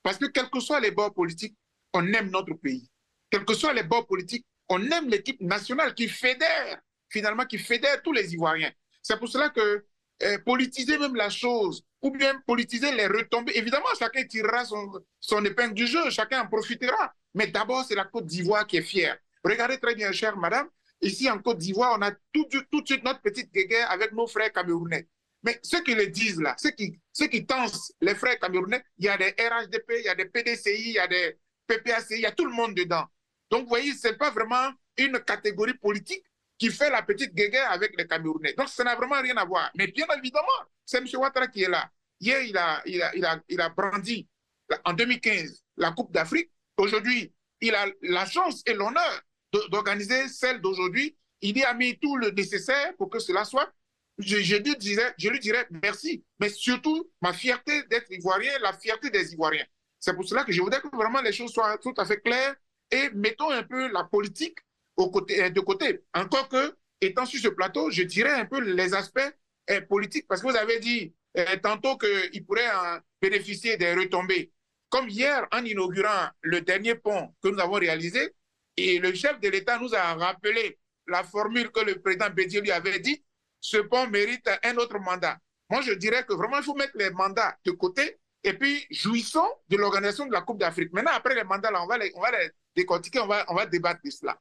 Parce 0.04 0.18
que 0.18 0.26
quels 0.26 0.50
que 0.50 0.60
soient 0.60 0.80
les 0.80 0.92
bords 0.92 1.14
politiques, 1.14 1.56
on 1.94 2.06
aime 2.14 2.30
notre 2.32 2.54
pays. 2.54 2.90
Quels 3.30 3.46
que 3.46 3.54
soient 3.54 3.74
les 3.74 3.84
bords 3.84 4.08
politiques, 4.08 4.46
on 4.70 4.82
aime 4.90 5.10
l'équipe 5.10 5.40
nationale 5.42 5.94
qui 5.94 6.08
fédère, 6.08 6.80
finalement, 7.10 7.46
qui 7.46 7.58
fédère 7.58 8.02
tous 8.02 8.14
les 8.14 8.34
Ivoiriens. 8.34 8.72
C'est 9.02 9.18
pour 9.18 9.30
cela 9.30 9.50
que 9.50 9.86
euh, 10.24 10.38
politiser 10.40 10.98
même 10.98 11.16
la 11.16 11.30
chose, 11.30 11.84
ou 12.02 12.12
bien 12.12 12.40
politiser 12.46 12.92
les 12.92 13.08
retombées, 13.08 13.54
évidemment, 13.56 13.88
chacun 13.98 14.24
tirera 14.26 14.66
son, 14.66 15.04
son 15.20 15.44
épingle 15.46 15.74
du 15.74 15.88
jeu, 15.88 16.10
chacun 16.10 16.42
en 16.44 16.48
profitera. 16.48 17.14
Mais 17.34 17.48
d'abord, 17.48 17.84
c'est 17.86 17.96
la 17.96 18.06
Côte 18.06 18.26
d'Ivoire 18.26 18.68
qui 18.68 18.78
est 18.78 18.82
fière. 18.84 19.18
Regardez 19.44 19.80
très 19.80 19.96
bien, 19.96 20.12
chère 20.12 20.38
madame, 20.38 20.70
ici 21.02 21.30
en 21.30 21.40
Côte 21.40 21.58
d'Ivoire, 21.58 21.98
on 21.98 22.02
a 22.02 22.12
tout, 22.32 22.48
de 22.52 22.86
suite 22.86 23.04
notre 23.04 23.22
petite 23.22 23.52
guerre 23.52 23.90
avec 23.90 24.12
nos 24.14 24.28
frères 24.28 24.52
camerounais. 24.52 25.08
Mais 25.44 25.60
ceux 25.64 25.82
qui 25.82 25.96
le 25.96 26.08
disent 26.08 26.40
là, 26.40 26.56
ceux 26.60 26.72
qui, 26.72 27.00
ceux 27.12 27.28
tensent 27.48 27.94
les 28.02 28.14
frères 28.14 28.40
camerounais, 28.40 28.84
il 28.98 29.06
y 29.06 29.10
a 29.10 29.18
des 29.18 29.30
RHDP, 29.30 29.94
il 29.98 30.06
y 30.06 30.10
a 30.10 30.16
des 30.16 30.26
PDCI, 30.26 30.90
il 30.90 30.92
y 30.94 31.00
a 31.00 31.08
des 31.08 31.38
PPACI, 31.66 32.16
il 32.16 32.22
y 32.22 32.26
a 32.26 32.32
tout 32.32 32.46
le 32.46 32.52
monde 32.52 32.76
dedans. 32.76 33.06
Donc, 33.50 33.64
vous 33.64 33.70
voyez, 33.70 33.94
ce 33.94 34.10
n'est 34.10 34.18
pas 34.18 34.30
vraiment 34.30 34.72
une 34.98 35.20
catégorie 35.20 35.74
politique 35.74 36.24
qui 36.58 36.70
fait 36.70 36.92
la 36.92 37.02
petite 37.02 37.34
guerre 37.34 37.72
avec 37.72 37.98
les 37.98 38.06
Camerounais. 38.08 38.54
Donc, 38.54 38.70
ça 38.70 38.84
n'a 38.84 38.96
vraiment 38.96 39.20
rien 39.20 39.36
à 39.38 39.46
voir. 39.46 39.72
Mais 39.76 39.88
bien 39.88 40.06
évidemment, 40.16 40.48
c'est 40.86 41.00
M. 41.00 41.08
Ouattara 41.16 41.48
qui 41.48 41.64
est 41.64 41.70
là. 41.70 41.90
Hier, 42.20 42.42
il 42.44 43.60
a 43.60 43.70
brandi 43.70 44.28
en 44.86 44.94
2015 44.94 45.64
la 45.78 45.92
Coupe 45.92 46.12
d'Afrique. 46.12 46.52
Aujourd'hui, 46.78 47.34
il 47.62 47.74
a 47.74 47.88
la 48.04 48.26
chance 48.26 48.62
et 48.68 48.74
l'honneur 48.74 49.22
d'organiser 49.70 50.28
celle 50.28 50.62
d'aujourd'hui. 50.62 51.18
Il 51.42 51.58
y 51.58 51.64
a 51.64 51.74
mis 51.74 51.98
tout 51.98 52.18
le 52.18 52.32
nécessaire 52.32 52.96
pour 52.98 53.10
que 53.10 53.20
cela 53.20 53.44
soit. 53.44 53.72
Je, 54.18 54.56
lui 54.58 54.76
dirais, 54.78 55.14
je 55.18 55.30
lui 55.30 55.40
dirais 55.40 55.68
merci, 55.84 56.24
mais 56.40 56.50
surtout 56.50 57.10
ma 57.22 57.34
fierté 57.34 57.84
d'être 57.84 58.12
ivoirien, 58.12 58.52
la 58.62 58.74
fierté 58.74 59.10
des 59.10 59.34
Ivoiriens. 59.34 59.66
C'est 60.00 60.14
pour 60.14 60.28
cela 60.28 60.44
que 60.44 60.52
je 60.52 60.62
voudrais 60.62 60.82
que 60.82 60.96
vraiment 60.96 61.22
les 61.22 61.32
choses 61.32 61.52
soient 61.52 61.78
tout 61.78 61.94
à 61.98 62.06
fait 62.06 62.20
claires 62.22 62.56
et 62.92 63.10
mettons 63.14 63.50
un 63.50 63.64
peu 63.64 63.92
la 63.92 64.04
politique 64.04 64.58
au 64.98 65.10
côté, 65.10 65.44
euh, 65.44 65.50
de 65.50 65.60
côté. 65.62 66.02
Encore 66.14 66.50
que, 66.50 66.76
étant 67.00 67.26
sur 67.26 67.40
ce 67.40 67.48
plateau, 67.48 67.90
je 67.90 68.04
dirais 68.04 68.34
un 68.34 68.46
peu 68.46 68.60
les 68.60 68.94
aspects 68.94 69.20
euh, 69.70 69.82
politiques, 69.82 70.28
parce 70.28 70.42
que 70.42 70.48
vous 70.48 70.56
avez 70.56 70.80
dit 70.80 71.14
euh, 71.38 71.46
tantôt 71.64 71.98
qu'il 71.98 72.46
pourrait 72.46 72.70
bénéficier 73.22 73.78
des 73.78 73.94
retombées. 73.94 74.52
Comme 74.90 75.08
hier, 75.08 75.48
en 75.52 75.64
inaugurant 75.64 76.30
le 76.42 76.62
dernier 76.62 76.96
pont 76.96 77.34
que 77.42 77.48
nous 77.48 77.60
avons 77.60 77.76
réalisé, 77.76 78.34
et 78.90 79.00
le 79.00 79.14
chef 79.14 79.40
de 79.40 79.50
l'État 79.50 79.78
nous 79.80 79.94
a 79.94 80.14
rappelé 80.16 80.80
la 81.08 81.24
formule 81.24 81.72
que 81.72 81.82
le 81.82 82.02
président 82.02 82.30
Bédier 82.30 82.62
lui 82.62 82.72
avait 82.72 83.00
dit, 83.00 83.24
ce 83.60 83.78
pont 83.78 84.08
mérite 84.08 84.50
un 84.64 84.76
autre 84.78 85.00
mandat. 85.00 85.38
moi 85.70 85.82
je 85.82 85.94
dirais 85.94 86.26
que 86.26 86.34
vraiment 86.34 86.58
il 86.58 86.64
faut 86.64 86.76
mettre 86.76 86.94
les 86.96 87.12
mandats 87.12 87.56
de 87.66 87.72
côté 87.72 88.20
et 88.44 88.54
puis 88.54 88.86
jouissons 88.90 89.48
de 89.70 89.78
l'organisation 89.78 90.26
de 90.26 90.32
la 90.32 90.42
Coupe 90.42 90.60
d'Afrique. 90.60 90.92
Maintenant, 90.94 91.12
après 91.14 91.36
les 91.36 91.44
mandats, 91.44 91.72
là, 91.72 91.84
on 91.84 91.88
va 91.88 91.98
les, 91.98 92.12
on 92.16 92.22
va 92.22 92.32
les 92.32 92.50
décortiquer, 92.76 93.20
on 93.20 93.28
va, 93.28 93.46
on 93.50 93.56
va 93.56 93.66
débattre 93.66 94.02
de 94.04 94.10
cela. 94.10 94.38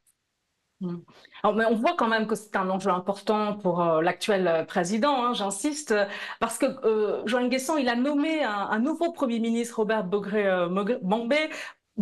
Hmm. 0.81 1.01
mais 1.45 1.67
on 1.67 1.75
voit 1.75 1.95
quand 1.95 2.09
même 2.09 2.27
que 2.27 2.35
c'est 2.35 2.57
un 2.57 2.71
enjeu 2.71 2.89
important 2.89 3.59
pour 3.59 3.83
euh, 3.83 4.01
l'actuel 4.01 4.65
président, 4.67 5.27
hein, 5.27 5.35
j'insiste, 5.35 5.95
parce 6.39 6.57
que 6.57 6.65
euh, 6.87 7.21
Joël 7.27 7.51
Guesson, 7.51 7.77
il 7.77 7.87
a 7.91 7.97
nommé 7.97 8.43
un, 8.43 8.79
nouveau 8.79 9.13
Premier 9.13 9.41
ministre, 9.41 9.77
Robert 9.77 10.05
Bogré 10.05 10.47
euh. 10.49 10.69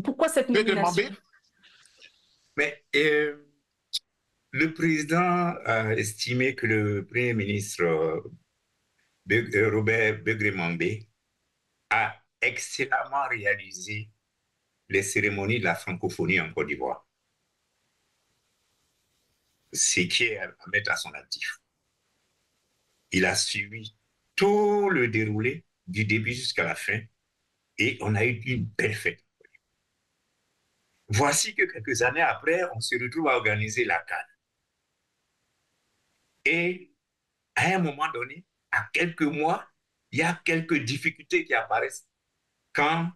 Pourquoi 0.04 0.28
cette 0.28 0.48
nomination? 0.48 1.10
Mais 2.58 2.84
le 4.52 4.74
président 4.74 5.54
a 5.64 5.94
estimé 5.94 6.56
que 6.56 6.66
le 6.66 7.06
Premier 7.06 7.32
ministre 7.32 7.84
Robert 9.70 10.22
Bogré 10.24 10.50
Mambé 10.50 11.08
a 11.90 12.20
excellemment 12.40 13.28
réalisé 13.28 14.10
les 14.88 15.04
cérémonies 15.04 15.60
de 15.60 15.64
la 15.64 15.76
francophonie 15.76 16.40
en 16.40 16.52
Côte 16.52 16.66
d'Ivoire 16.66 17.06
ce 19.72 20.00
qui 20.00 20.24
est 20.24 20.38
à 20.38 20.52
mettre 20.72 20.90
à 20.90 20.96
son 20.96 21.12
actif. 21.12 21.60
Il 23.12 23.24
a 23.24 23.36
suivi 23.36 23.96
tout 24.34 24.90
le 24.90 25.08
déroulé 25.08 25.64
du 25.86 26.04
début 26.04 26.32
jusqu'à 26.32 26.64
la 26.64 26.74
fin 26.74 27.00
et 27.78 27.98
on 28.00 28.14
a 28.16 28.24
eu 28.24 28.40
une 28.46 28.64
belle 28.64 28.94
fête. 28.94 29.27
Voici 31.08 31.54
que 31.54 31.64
quelques 31.64 32.02
années 32.02 32.20
après, 32.20 32.60
on 32.74 32.80
se 32.80 32.94
retrouve 33.02 33.28
à 33.28 33.36
organiser 33.36 33.84
la 33.84 33.98
CAN. 34.00 34.16
Et 36.44 36.92
à 37.56 37.74
un 37.76 37.78
moment 37.78 38.10
donné, 38.12 38.44
à 38.70 38.88
quelques 38.92 39.22
mois, 39.22 39.66
il 40.10 40.18
y 40.18 40.22
a 40.22 40.40
quelques 40.44 40.84
difficultés 40.84 41.44
qui 41.44 41.54
apparaissent 41.54 42.06
quant 42.74 43.10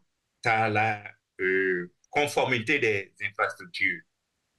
à 0.45 0.69
la 0.69 1.05
euh, 1.41 1.95
conformité 2.11 2.79
des 2.79 3.15
infrastructures. 3.23 4.03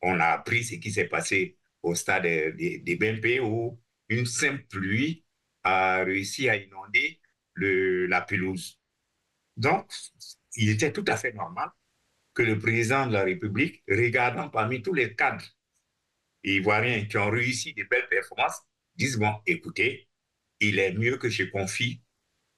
On 0.02 0.20
a 0.20 0.28
appris 0.28 0.64
ce 0.64 0.76
qui 0.76 0.92
s'est 0.92 1.08
passé 1.08 1.58
au 1.82 1.96
stade 1.96 2.24
des, 2.24 2.98
BMP 3.00 3.40
où 3.42 3.80
une 4.10 4.26
simple 4.26 4.64
pluie 4.66 5.26
a 5.64 6.04
réussi 6.04 6.50
à 6.50 6.56
inonder 6.56 7.20
la 7.56 8.22
pelouse. 8.22 8.80
Donc, 9.58 9.92
il 10.56 10.70
était 10.70 10.92
tout 10.92 11.06
à 11.08 11.18
fait 11.18 11.34
normal 11.34 11.70
que 12.34 12.42
le 12.42 12.58
président 12.60 13.08
de 13.08 13.14
la 13.14 13.24
République, 13.24 13.84
regardant 13.88 14.50
parmi 14.50 14.82
tous 14.82 14.94
les 14.94 15.16
cadres 15.16 15.46
ivoiriens 16.44 17.06
qui 17.06 17.18
ont 17.18 17.30
réussi 17.30 17.74
des 17.74 17.84
belles 17.86 18.10
performances, 18.10 18.62
dise, 18.96 19.18
bon, 19.18 19.34
écoutez, 19.46 20.10
il 20.60 20.80
est 20.80 20.94
mieux 20.94 21.18
que 21.18 21.30
je 21.30 21.44
confie 21.44 22.02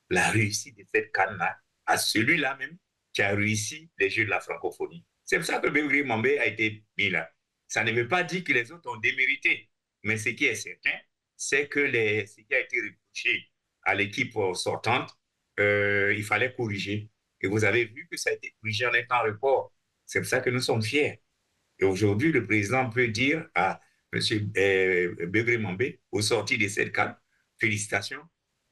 la 0.10 0.30
réussite 0.30 0.78
de 0.78 0.86
cette 0.94 1.12
canne-là 1.12 1.58
à 1.86 1.98
celui-là 1.98 2.56
même 2.58 2.78
qui 3.14 3.22
a 3.22 3.34
réussi 3.36 3.90
les 3.98 4.10
Jeux 4.10 4.26
de 4.26 4.30
la 4.30 4.40
francophonie. 4.40 5.06
C'est 5.24 5.38
pour 5.38 5.46
ça 5.46 5.60
que 5.60 5.70
Béouli 5.70 6.04
Mambé 6.04 6.38
a 6.40 6.46
été 6.46 6.84
mis 6.98 7.10
là. 7.10 7.30
Ça 7.68 7.84
ne 7.84 7.92
veut 7.92 8.08
pas 8.08 8.24
dire 8.24 8.44
que 8.44 8.54
les 8.54 8.72
autres 8.72 8.90
ont 8.92 8.98
démérité, 8.98 9.70
mais 10.04 10.18
ce 10.18 10.30
qui 10.30 10.46
est 10.46 10.56
certain, 10.56 10.98
c'est 11.36 11.68
que 11.68 11.80
les, 11.80 12.28
ce 12.28 12.42
qui 12.42 12.54
a 12.54 12.60
été 12.60 12.78
reproché 12.80 13.50
à 13.84 13.96
l'équipe 13.96 14.34
sortante, 14.54 15.12
euh, 15.60 16.14
il 16.16 16.24
fallait 16.24 16.54
corriger. 16.54 17.10
Et 17.42 17.48
vous 17.48 17.64
avez 17.64 17.86
vu 17.86 18.08
que 18.10 18.18
ça 18.18 18.30
a 18.30 18.34
été 18.34 18.56
corrigé 18.62 18.86
en 18.86 18.94
étant 18.94 19.22
report. 19.24 19.74
C'est 20.06 20.20
pour 20.20 20.30
ça 20.30 20.40
que 20.40 20.50
nous 20.50 20.62
sommes 20.62 20.82
fiers. 20.82 21.22
Et 21.80 21.86
aujourd'hui, 21.86 22.32
le 22.32 22.46
président 22.46 22.90
peut 22.90 23.08
dire 23.08 23.48
à 23.56 23.82
M. 24.14 24.22
Euh, 24.58 25.28
Begré 25.28 25.58
Mambé, 25.58 26.02
au 26.12 26.22
sorti 26.22 26.58
de 26.58 26.68
cette 26.68 26.94
cadre, 26.94 27.16
félicitations, 27.60 28.22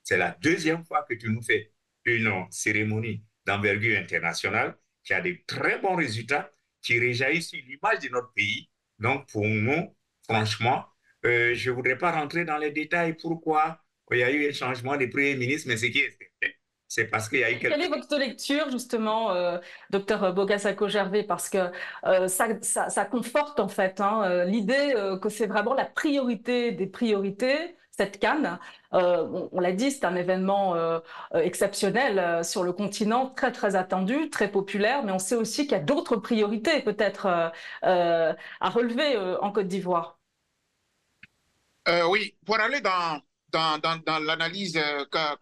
c'est 0.04 0.18
la 0.18 0.32
deuxième 0.42 0.86
fois 0.86 1.06
que 1.08 1.14
tu 1.16 1.30
nous 1.30 1.42
fais 1.42 1.72
une 2.06 2.46
cérémonie 2.50 3.24
d'envergure 3.46 3.98
internationale 4.00 4.78
qui 5.04 5.14
a 5.14 5.22
de 5.22 5.38
très 5.48 5.80
bons 5.80 5.96
résultats, 5.96 6.52
qui 6.82 7.00
réjaillit 7.00 7.42
sur 7.42 7.60
l'image 7.66 8.00
de 8.00 8.10
notre 8.10 8.32
pays 8.34 8.70
donc, 9.00 9.28
pour 9.30 9.46
nous, 9.46 9.96
franchement, 10.24 10.86
euh, 11.26 11.54
je 11.54 11.70
ne 11.70 11.76
voudrais 11.76 11.98
pas 11.98 12.12
rentrer 12.12 12.46
dans 12.46 12.58
les 12.58 12.72
détails 12.72 13.16
pourquoi 13.16 13.84
il 14.12 14.20
y 14.20 14.24
a 14.24 14.32
eu 14.32 14.48
un 14.50 14.54
changement 14.54 14.98
de 14.98 15.06
Premier 15.08 15.36
ministre, 15.36 15.68
mais 15.68 15.78
ce 15.78 15.88
qui 15.88 16.00
est 16.00 16.18
c'est 16.94 17.06
parce 17.06 17.30
qu'il 17.30 17.40
y 17.40 17.44
a 17.44 17.52
eu 17.52 17.60
Quelle 17.60 17.82
est 17.82 17.88
votre 17.88 18.18
lecture, 18.18 18.70
justement, 18.70 19.32
euh, 19.32 19.58
docteur 19.90 20.34
Bogasako-Gervais 20.34 21.24
Parce 21.24 21.50
que 21.50 21.72
euh, 22.06 22.28
ça, 22.28 22.48
ça, 22.62 23.06
conforte, 23.06 23.60
en 23.60 23.68
fait, 23.68 24.02
hein, 24.02 24.46
l'idée 24.46 24.94
que 25.22 25.30
c'est 25.30 25.48
vraiment 25.48 25.74
la 25.74 25.86
priorité 25.86 26.72
des 26.72 26.88
priorités 26.88 27.76
cette 27.96 28.20
canne. 28.20 28.60
Euh, 28.94 29.48
on, 29.52 29.60
l'a 29.60 29.72
dit, 29.72 29.92
c'est 29.92 30.06
un 30.06 30.16
événement 30.16 30.76
euh, 30.76 31.00
euh, 31.36 31.40
exceptionnel 31.40 32.44
sur 32.44 32.64
le 32.64 32.74
continent, 32.74 33.30
très 33.30 33.52
très 33.52 33.76
attendu, 33.76 34.30
très 34.30 34.50
populaire, 34.52 35.04
mais 35.04 35.12
on 35.12 35.20
sait 35.20 35.36
aussi 35.36 35.64
qu'il 35.64 35.74
y 35.74 35.82
a 35.82 35.84
d'autres 35.84 36.18
priorités 36.18 36.82
peut-être 36.82 37.54
à 37.82 38.70
relever 38.70 39.18
en 39.42 39.52
Côte 39.52 39.68
d'Ivoire. 39.68 40.20
oui, 42.08 42.36
pour 42.46 42.60
aller 42.60 42.82
dans, 42.82 43.22
dans, 43.52 43.80
dans, 43.80 44.20
l'analyse 44.20 44.80
qu'a 45.12 45.36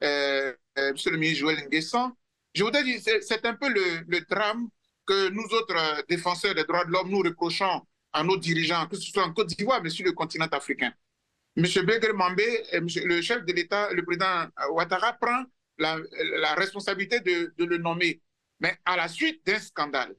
commencé 0.00 1.08
M. 1.08 1.12
le 1.12 1.16
ministre 1.16 1.40
Joël 1.40 1.68
Nguessan, 1.68 2.12
je 2.54 2.64
voudrais 2.64 2.84
dire, 2.84 3.00
c'est 3.02 3.44
un 3.44 3.54
peu 3.54 3.68
le, 3.68 4.04
le 4.06 4.20
drame 4.22 4.68
que 5.06 5.30
nous 5.30 5.44
autres 5.52 6.04
défenseurs 6.08 6.54
des 6.54 6.64
droits 6.64 6.84
de 6.84 6.90
l'homme, 6.90 7.10
nous 7.10 7.20
reprochons 7.20 7.82
à 8.12 8.22
nos 8.22 8.36
dirigeants, 8.36 8.86
que 8.86 8.96
ce 8.96 9.10
soit 9.10 9.24
en 9.24 9.32
Côte 9.32 9.48
d'Ivoire, 9.48 9.82
mais 9.82 9.90
sur 9.90 10.04
le 10.04 10.12
continent 10.12 10.46
africain. 10.46 10.92
M. 11.56 11.64
Begre 11.84 12.14
Mambé, 12.14 12.62
le 12.72 13.20
chef 13.20 13.44
de 13.44 13.52
l'État, 13.52 13.92
le 13.92 14.04
président 14.04 14.46
Ouattara, 14.70 15.14
prend 15.14 15.44
la, 15.78 16.54
responsabilité 16.54 17.20
de, 17.20 17.52
le 17.64 17.78
nommer, 17.78 18.20
mais 18.60 18.76
à 18.84 18.96
la 18.96 19.08
suite 19.08 19.44
d'un 19.46 19.58
scandale. 19.58 20.14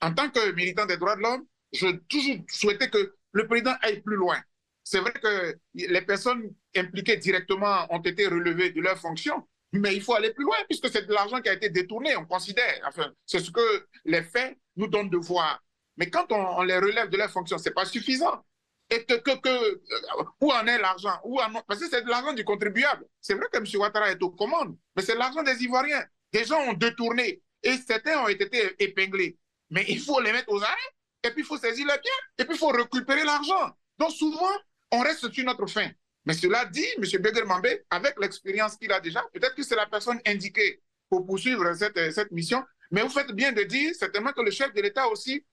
En 0.00 0.12
tant 0.14 0.30
que 0.30 0.52
militant 0.52 0.86
des 0.86 0.96
droits 0.96 1.16
de 1.16 1.22
l'homme, 1.22 1.46
je 1.72 1.88
toujours 2.08 2.44
souhaitais 2.48 2.90
que 2.90 3.14
le 3.32 3.46
président 3.46 3.74
aille 3.82 4.00
plus 4.00 4.16
loin. 4.16 4.40
C'est 4.84 5.00
vrai 5.00 5.12
que 5.12 5.58
les 5.74 6.02
personnes 6.02 6.54
impliquées 6.78 7.16
directement 7.16 7.86
ont 7.92 8.00
été 8.00 8.26
relevées 8.26 8.70
de 8.70 8.80
leurs 8.80 8.98
fonctions, 8.98 9.46
mais 9.72 9.94
il 9.94 10.02
faut 10.02 10.14
aller 10.14 10.32
plus 10.32 10.44
loin 10.44 10.56
puisque 10.68 10.88
c'est 10.90 11.06
de 11.06 11.12
l'argent 11.12 11.40
qui 11.40 11.48
a 11.48 11.54
été 11.54 11.68
détourné, 11.68 12.16
on 12.16 12.24
considère. 12.24 12.80
Enfin, 12.86 13.12
c'est 13.26 13.40
ce 13.40 13.50
que 13.50 13.86
les 14.04 14.22
faits 14.22 14.56
nous 14.76 14.88
donnent 14.88 15.10
de 15.10 15.18
voir. 15.18 15.62
Mais 15.96 16.08
quand 16.08 16.30
on, 16.32 16.62
les 16.62 16.78
relève 16.78 17.10
de 17.10 17.16
leurs 17.16 17.30
fonctions, 17.30 17.58
ce 17.58 17.68
n'est 17.68 17.74
pas 17.74 17.84
suffisant 17.84 18.44
et 18.90 19.04
que, 19.04 19.14
que, 19.14 19.48
euh, 19.48 20.24
où 20.40 20.50
en 20.50 20.66
est 20.66 20.78
l'argent? 20.78 21.20
Parce 21.66 21.80
que 21.80 21.88
c'est 21.90 22.02
de 22.02 22.08
l'argent 22.08 22.32
du 22.32 22.44
contribuable. 22.44 23.04
C'est 23.20 23.34
vrai 23.34 23.46
que 23.52 23.58
M. 23.58 23.64
Ouattara 23.74 24.10
est 24.10 24.22
aux 24.22 24.30
commandes, 24.30 24.76
mais 24.96 25.02
c'est 25.02 25.16
l'argent 25.16 25.42
des 25.42 25.62
Ivoiriens. 25.62 26.04
Des 26.32 26.44
gens 26.44 26.60
ont 26.60 26.72
détourné 26.72 27.42
et 27.62 27.76
certains 27.76 28.22
ont 28.22 28.28
été 28.28 28.48
épinglés. 28.78 29.36
Mais 29.70 29.84
il 29.88 30.00
faut 30.00 30.20
les 30.20 30.32
mettre 30.32 30.50
aux 30.50 30.62
arrêts 30.62 30.94
et 31.24 31.30
puis 31.30 31.42
il 31.42 31.44
faut 31.44 31.58
saisir 31.58 31.86
les 31.86 31.92
biens 31.92 32.12
et 32.38 32.44
puis 32.44 32.54
il 32.54 32.58
faut 32.58 32.68
récupérer 32.68 33.24
l'argent. 33.24 33.72
Donc 33.98 34.12
souvent, 34.12 34.52
on 34.92 35.00
reste 35.00 35.30
sur 35.30 35.44
notre 35.44 35.66
fin. 35.66 35.90
Mais 36.28 36.34
cela 36.34 36.64
dit, 36.66 36.86
M. 36.98 37.02
Beger 37.20 37.44
Mambé, 37.44 37.84
avec 37.90 38.14
l'expérience 38.20 38.76
qu'il 38.76 38.92
a 38.92 39.00
déjà, 39.00 39.24
peut-être 39.32 39.54
que 39.54 39.62
c'est 39.64 39.74
la 39.74 39.86
personne 39.86 40.20
indiquée 40.26 40.82
pour 41.08 41.26
poursuivre 41.26 41.74
cette, 41.74 42.12
cette 42.12 42.30
mission. 42.30 42.62
Mais 42.90 43.02
vous 43.02 43.08
faites 43.08 43.32
bien 43.32 43.50
de 43.50 43.62
dire 43.62 43.94
certainement 43.94 44.32
que 44.32 44.42
le 44.42 44.50
chef 44.50 44.72
de 44.74 44.80
l'État 44.80 45.08
aussi 45.08 45.44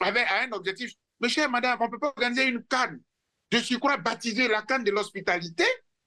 avait 0.00 0.24
un 0.42 0.50
objectif 0.52 0.92
mais 1.22 1.28
chère 1.28 1.48
madame, 1.48 1.78
on 1.80 1.84
ne 1.84 1.90
peut 1.90 2.00
pas 2.00 2.08
organiser 2.08 2.46
une 2.46 2.64
canne 2.64 3.00
de 3.52 3.58
surcroît 3.58 3.96
baptiser 3.96 4.48
la 4.48 4.62
canne 4.62 4.82
de 4.82 4.90
l'hospitalité 4.90 5.64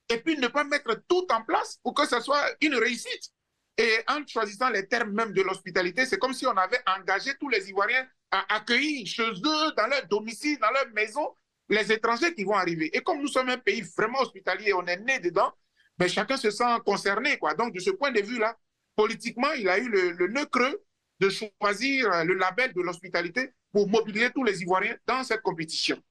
et 0.09 0.17
puis 0.17 0.37
ne 0.37 0.47
pas 0.47 0.65
mettre 0.65 0.93
tout 1.07 1.25
en 1.31 1.41
place 1.41 1.79
pour 1.81 1.93
que 1.93 2.05
ce 2.05 2.19
soit 2.19 2.43
une 2.59 2.75
réussite. 2.75 3.31
Et 3.77 3.99
en 4.07 4.25
choisissant 4.27 4.69
les 4.69 4.87
termes 4.87 5.11
même 5.11 5.31
de 5.31 5.41
l'hospitalité, 5.41 6.05
c'est 6.05 6.17
comme 6.17 6.33
si 6.33 6.45
on 6.45 6.57
avait 6.57 6.81
engagé 6.85 7.31
tous 7.39 7.47
les 7.47 7.69
Ivoiriens 7.69 8.05
à 8.31 8.55
accueillir 8.55 9.07
chez 9.07 9.23
eux, 9.23 9.71
dans 9.77 9.87
leur 9.87 10.05
domicile, 10.07 10.59
dans 10.59 10.71
leur 10.71 10.87
maison, 10.93 11.33
les 11.69 11.91
étrangers 11.91 12.33
qui 12.33 12.43
vont 12.43 12.53
arriver. 12.53 12.95
Et 12.95 13.01
comme 13.01 13.21
nous 13.21 13.27
sommes 13.27 13.49
un 13.49 13.57
pays 13.57 13.81
vraiment 13.97 14.21
hospitalier, 14.21 14.73
on 14.73 14.85
est 14.85 14.97
né 14.97 15.19
dedans, 15.19 15.51
mais 15.99 16.07
chacun 16.07 16.37
se 16.37 16.51
sent 16.51 16.63
concerné. 16.85 17.37
Quoi. 17.37 17.53
Donc, 17.53 17.73
de 17.73 17.79
ce 17.79 17.91
point 17.91 18.11
de 18.11 18.21
vue-là, 18.21 18.57
politiquement, 18.95 19.51
il 19.53 19.67
a 19.69 19.77
eu 19.77 19.89
le, 19.89 20.11
le 20.11 20.45
creux 20.45 20.83
de 21.19 21.29
choisir 21.29 22.25
le 22.25 22.33
label 22.33 22.73
de 22.73 22.81
l'hospitalité 22.81 23.49
pour 23.71 23.89
mobiliser 23.89 24.29
tous 24.31 24.43
les 24.43 24.61
Ivoiriens 24.61 24.97
dans 25.05 25.23
cette 25.23 25.41
compétition. 25.41 26.01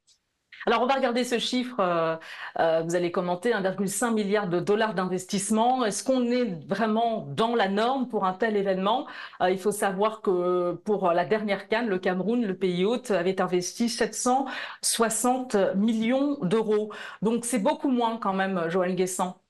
Alors, 0.67 0.83
on 0.83 0.87
va 0.87 0.95
regarder 0.95 1.25
ce 1.25 1.39
chiffre. 1.39 1.79
Euh, 1.81 2.17
euh, 2.59 2.83
vous 2.83 2.95
allez 2.95 3.11
commenter 3.13 3.53
1,5 3.53 4.13
milliard 4.15 4.49
de 4.49 4.61
dollars 4.61 4.95
d'investissement. 4.95 5.85
Est-ce 5.85 6.03
qu'on 6.05 6.25
est 6.31 6.45
vraiment 6.67 7.27
dans 7.27 7.55
la 7.55 7.69
norme 7.69 8.09
pour 8.09 8.25
un 8.25 8.33
tel 8.33 8.57
événement? 8.57 9.07
Euh, 9.43 9.51
Il 9.51 9.59
faut 9.59 9.73
savoir 9.73 10.23
que 10.23 10.73
pour 10.85 11.11
la 11.13 11.25
dernière 11.25 11.69
canne, 11.69 11.89
le 11.89 11.99
Cameroun, 11.99 12.45
le 12.47 12.57
pays 12.57 12.85
hôte, 12.85 13.11
avait 13.11 13.41
investi 13.41 13.89
760 13.89 15.57
millions 15.77 16.39
d'euros. 16.43 16.93
Donc, 17.23 17.45
c'est 17.45 17.59
beaucoup 17.59 17.91
moins 17.91 18.17
quand 18.19 18.35
même, 18.35 18.69
Joël 18.71 18.95
Guessant. 18.97 19.41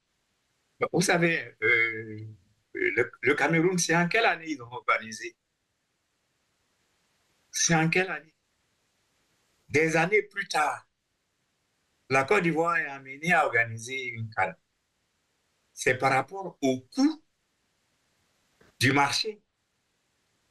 Vous 0.93 1.01
savez, 1.01 1.55
le, 1.61 3.11
le, 3.23 3.35
Cameroun, 3.35 3.79
c'est 3.79 3.97
en 3.97 4.09
quelle 4.09 4.25
année 4.27 4.47
ils 4.51 4.63
ont 4.63 4.71
organisé? 4.73 5.37
C'est 7.51 7.75
en 7.75 7.89
quelle 7.89 8.11
année? 8.11 8.35
Des 9.69 9.97
années 9.97 10.23
plus 10.23 10.49
tard, 10.49 10.87
la 12.11 12.25
Côte 12.25 12.43
d'Ivoire 12.43 12.77
est 12.77 12.87
amenée 12.87 13.33
à 13.33 13.47
organiser 13.47 14.07
une 14.07 14.29
canne. 14.31 14.55
c'est 15.73 15.97
par 15.97 16.13
rapport 16.13 16.57
au 16.61 16.81
coût 16.81 17.25
du 18.79 18.93
marché. 18.93 19.41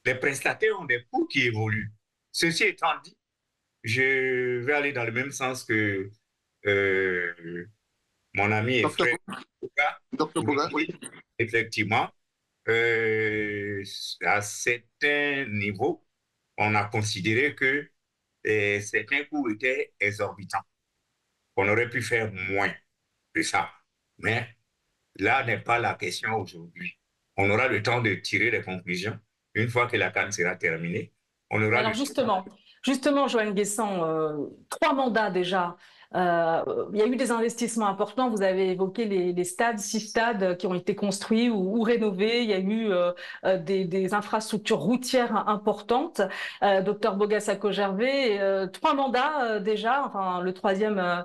Les 0.04 0.14
prestataires 0.14 0.78
ont 0.78 0.84
des 0.84 1.04
coûts 1.04 1.26
qui 1.26 1.42
évoluent. 1.42 1.92
Ceci 2.30 2.64
étant 2.64 3.00
dit, 3.02 3.16
je 3.84 4.58
vais 4.58 4.72
aller 4.72 4.92
dans 4.92 5.04
le 5.04 5.12
même 5.12 5.30
sens 5.30 5.64
que 5.64 6.10
euh, 6.66 7.66
mon 8.34 8.50
ami 8.50 8.78
et 8.78 8.88
frère 8.88 9.16
Dr. 10.12 10.72
oui. 10.72 10.88
Effectivement, 11.38 12.10
euh, 12.68 13.82
à 14.22 14.40
certains 14.40 15.46
niveaux, 15.46 16.06
on 16.58 16.74
a 16.74 16.84
considéré 16.84 17.54
que 17.54 17.88
euh, 18.46 18.80
certains 18.80 19.24
coûts 19.24 19.48
étaient 19.50 19.92
exorbitants. 20.00 20.62
On 21.56 21.68
aurait 21.68 21.88
pu 21.88 22.02
faire 22.02 22.32
moins 22.32 22.72
de 23.34 23.42
ça. 23.42 23.70
Mais 24.18 24.48
là 25.16 25.44
n'est 25.44 25.60
pas 25.60 25.78
la 25.78 25.94
question 25.94 26.34
aujourd'hui. 26.34 26.98
On 27.36 27.50
aura 27.50 27.68
le 27.68 27.82
temps 27.82 28.00
de 28.00 28.14
tirer 28.14 28.50
les 28.50 28.62
conclusions 28.62 29.18
une 29.54 29.68
fois 29.68 29.86
que 29.86 29.96
la 29.96 30.10
canne 30.10 30.32
sera 30.32 30.56
terminée. 30.56 31.12
On 31.50 31.62
aura 31.62 31.78
Alors 31.78 31.94
justement, 31.94 32.44
justement, 32.84 33.28
Joanne 33.28 33.54
Guessant, 33.54 34.04
euh, 34.04 34.46
trois 34.68 34.92
mandats 34.92 35.30
déjà 35.30 35.76
euh, 36.14 36.62
il 36.92 36.98
y 36.98 37.02
a 37.02 37.06
eu 37.06 37.16
des 37.16 37.30
investissements 37.30 37.86
importants. 37.86 38.30
Vous 38.30 38.42
avez 38.42 38.70
évoqué 38.70 39.04
les, 39.06 39.44
stades, 39.44 39.78
six 39.78 40.00
stades 40.00 40.56
qui 40.56 40.66
ont 40.66 40.74
été 40.74 40.94
construits 40.94 41.50
ou, 41.50 41.82
rénovés. 41.82 42.42
Il 42.42 42.50
y 42.50 42.52
a 42.54 42.58
eu 42.58 42.92
euh, 42.92 43.12
euh, 43.44 43.58
des, 43.58 44.14
infrastructures 44.14 44.78
routières 44.78 45.48
importantes. 45.48 46.20
docteur 46.84 47.16
Bogassako-Gervais, 47.16 48.68
trois 48.72 48.94
mandats 48.94 49.58
déjà, 49.60 50.04
enfin 50.06 50.40
le 50.40 50.52
troisième 50.52 51.24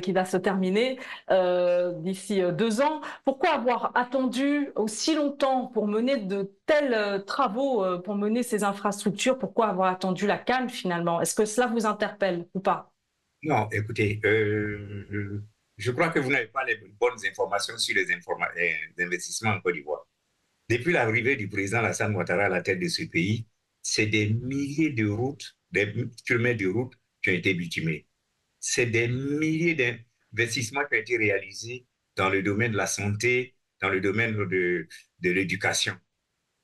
qui 0.00 0.12
va 0.12 0.24
se 0.24 0.36
terminer 0.36 0.98
d'ici 1.96 2.42
deux 2.52 2.80
ans. 2.80 3.00
Pourquoi 3.24 3.50
avoir 3.50 3.92
attendu 3.94 4.70
aussi 4.76 5.14
longtemps 5.14 5.66
pour 5.66 5.88
mener 5.88 6.16
de 6.16 6.52
tels 6.66 7.24
travaux, 7.26 7.84
pour 8.00 8.14
mener 8.14 8.42
ces 8.42 8.64
infrastructures? 8.64 9.38
Pourquoi 9.38 9.66
avoir 9.66 9.90
attendu 9.90 10.26
la 10.26 10.38
Cannes 10.38 10.70
finalement? 10.70 11.20
Est-ce 11.20 11.34
que 11.34 11.44
cela 11.44 11.66
vous 11.66 11.86
interpelle 11.86 12.46
ou 12.54 12.60
pas? 12.60 12.91
Non, 13.42 13.68
écoutez, 13.70 14.20
euh, 14.24 15.42
je 15.76 15.90
crois 15.90 16.10
que 16.10 16.20
vous 16.20 16.30
n'avez 16.30 16.46
pas 16.46 16.64
les 16.64 16.76
bonnes 16.76 17.18
informations 17.26 17.76
sur 17.76 17.94
les, 17.96 18.06
investissements 18.98 19.50
en 19.50 19.60
Côte 19.60 19.74
d'Ivoire. 19.74 20.06
Depuis 20.68 20.92
l'arrivée 20.92 21.36
du 21.36 21.48
président 21.48 21.78
Alassane 21.78 22.14
Ouattara 22.14 22.44
à 22.44 22.48
la 22.48 22.62
tête 22.62 22.78
de 22.78 22.88
ce 22.88 23.02
pays, 23.02 23.46
c'est 23.82 24.06
des 24.06 24.28
milliers 24.28 24.90
de 24.90 25.08
routes, 25.08 25.56
des 25.72 25.92
kilomètres 26.24 26.60
de 26.60 26.68
routes 26.68 26.94
qui 27.20 27.30
ont 27.30 27.34
été 27.34 27.54
bitumés. 27.54 28.06
C'est 28.60 28.86
des 28.86 29.08
milliers 29.08 29.74
d'investissements 29.74 30.84
qui 30.84 30.96
ont 30.96 31.00
été 31.00 31.16
réalisés 31.16 31.86
dans 32.14 32.30
le 32.30 32.42
domaine 32.42 32.72
de 32.72 32.76
la 32.76 32.86
santé, 32.86 33.56
dans 33.80 33.88
le 33.88 34.00
domaine 34.00 34.36
de, 34.36 34.88
de 35.18 35.30
l'éducation. 35.30 35.98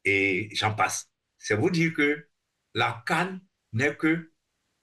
Et 0.05 0.49
j'en 0.53 0.75
passe. 0.75 1.11
C'est 1.39 1.57
vous 1.57 1.71
dire 1.71 1.93
que 1.93 2.29
la 2.75 3.03
Cannes 3.05 3.41
n'est 3.73 3.97
que 3.97 4.31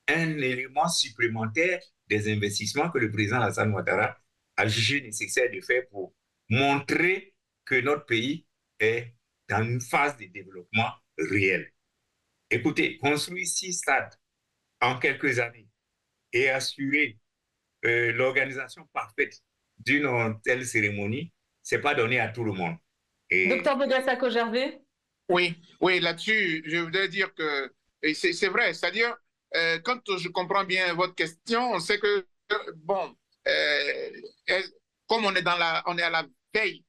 un 0.08 0.38
élément 0.38 0.88
supplémentaire 0.88 1.80
des 2.08 2.32
investissements 2.32 2.90
que 2.90 2.98
le 2.98 3.10
président 3.10 3.40
Hassan 3.40 3.72
Ouattara 3.72 4.16
a 4.56 4.66
jugé 4.68 5.00
nécessaire 5.00 5.50
de 5.50 5.60
faire 5.60 5.86
pour 5.90 6.14
montrer 6.48 7.34
que 7.64 7.80
notre 7.80 8.06
pays 8.06 8.46
est 8.78 9.14
dans 9.48 9.62
une 9.62 9.80
phase 9.80 10.16
de 10.16 10.26
développement 10.26 10.90
réel. 11.18 11.72
Écoutez, 12.50 12.98
construire 12.98 13.46
six 13.46 13.72
stades 13.72 14.14
en 14.80 14.98
quelques 14.98 15.38
années 15.38 15.68
et 16.32 16.48
assurer 16.50 17.18
euh, 17.84 18.12
l'organisation 18.12 18.86
parfaite 18.92 19.42
d'une 19.78 20.08
telle 20.44 20.64
cérémonie, 20.64 21.32
c'est 21.62 21.80
pas 21.80 21.94
donné 21.94 22.20
à 22.20 22.28
tout 22.28 22.44
le 22.44 22.52
monde. 22.52 22.76
Et... 23.30 23.48
Docteur 23.48 23.76
Bogassako 23.76 24.30
Gervais 24.30 24.80
Oui, 25.28 25.56
oui, 25.80 26.00
là-dessus, 26.00 26.62
je 26.66 26.78
voudrais 26.78 27.08
dire 27.08 27.34
que 27.34 27.72
c'est 28.14 28.48
vrai, 28.48 28.72
c'est-à-dire 28.72 29.16
euh, 29.56 29.78
quand 29.82 30.00
je 30.18 30.28
comprends 30.28 30.64
bien 30.64 30.92
votre 30.94 31.14
question, 31.14 31.72
on 31.72 31.80
sait 31.80 31.98
que, 31.98 32.26
bon, 32.76 33.16
euh, 33.48 34.10
comme 35.06 35.24
on 35.24 35.34
est, 35.34 35.42
dans 35.42 35.56
la, 35.56 35.82
on 35.86 35.96
est 35.96 36.02
à 36.02 36.10
la 36.10 36.26
veille 36.54 36.84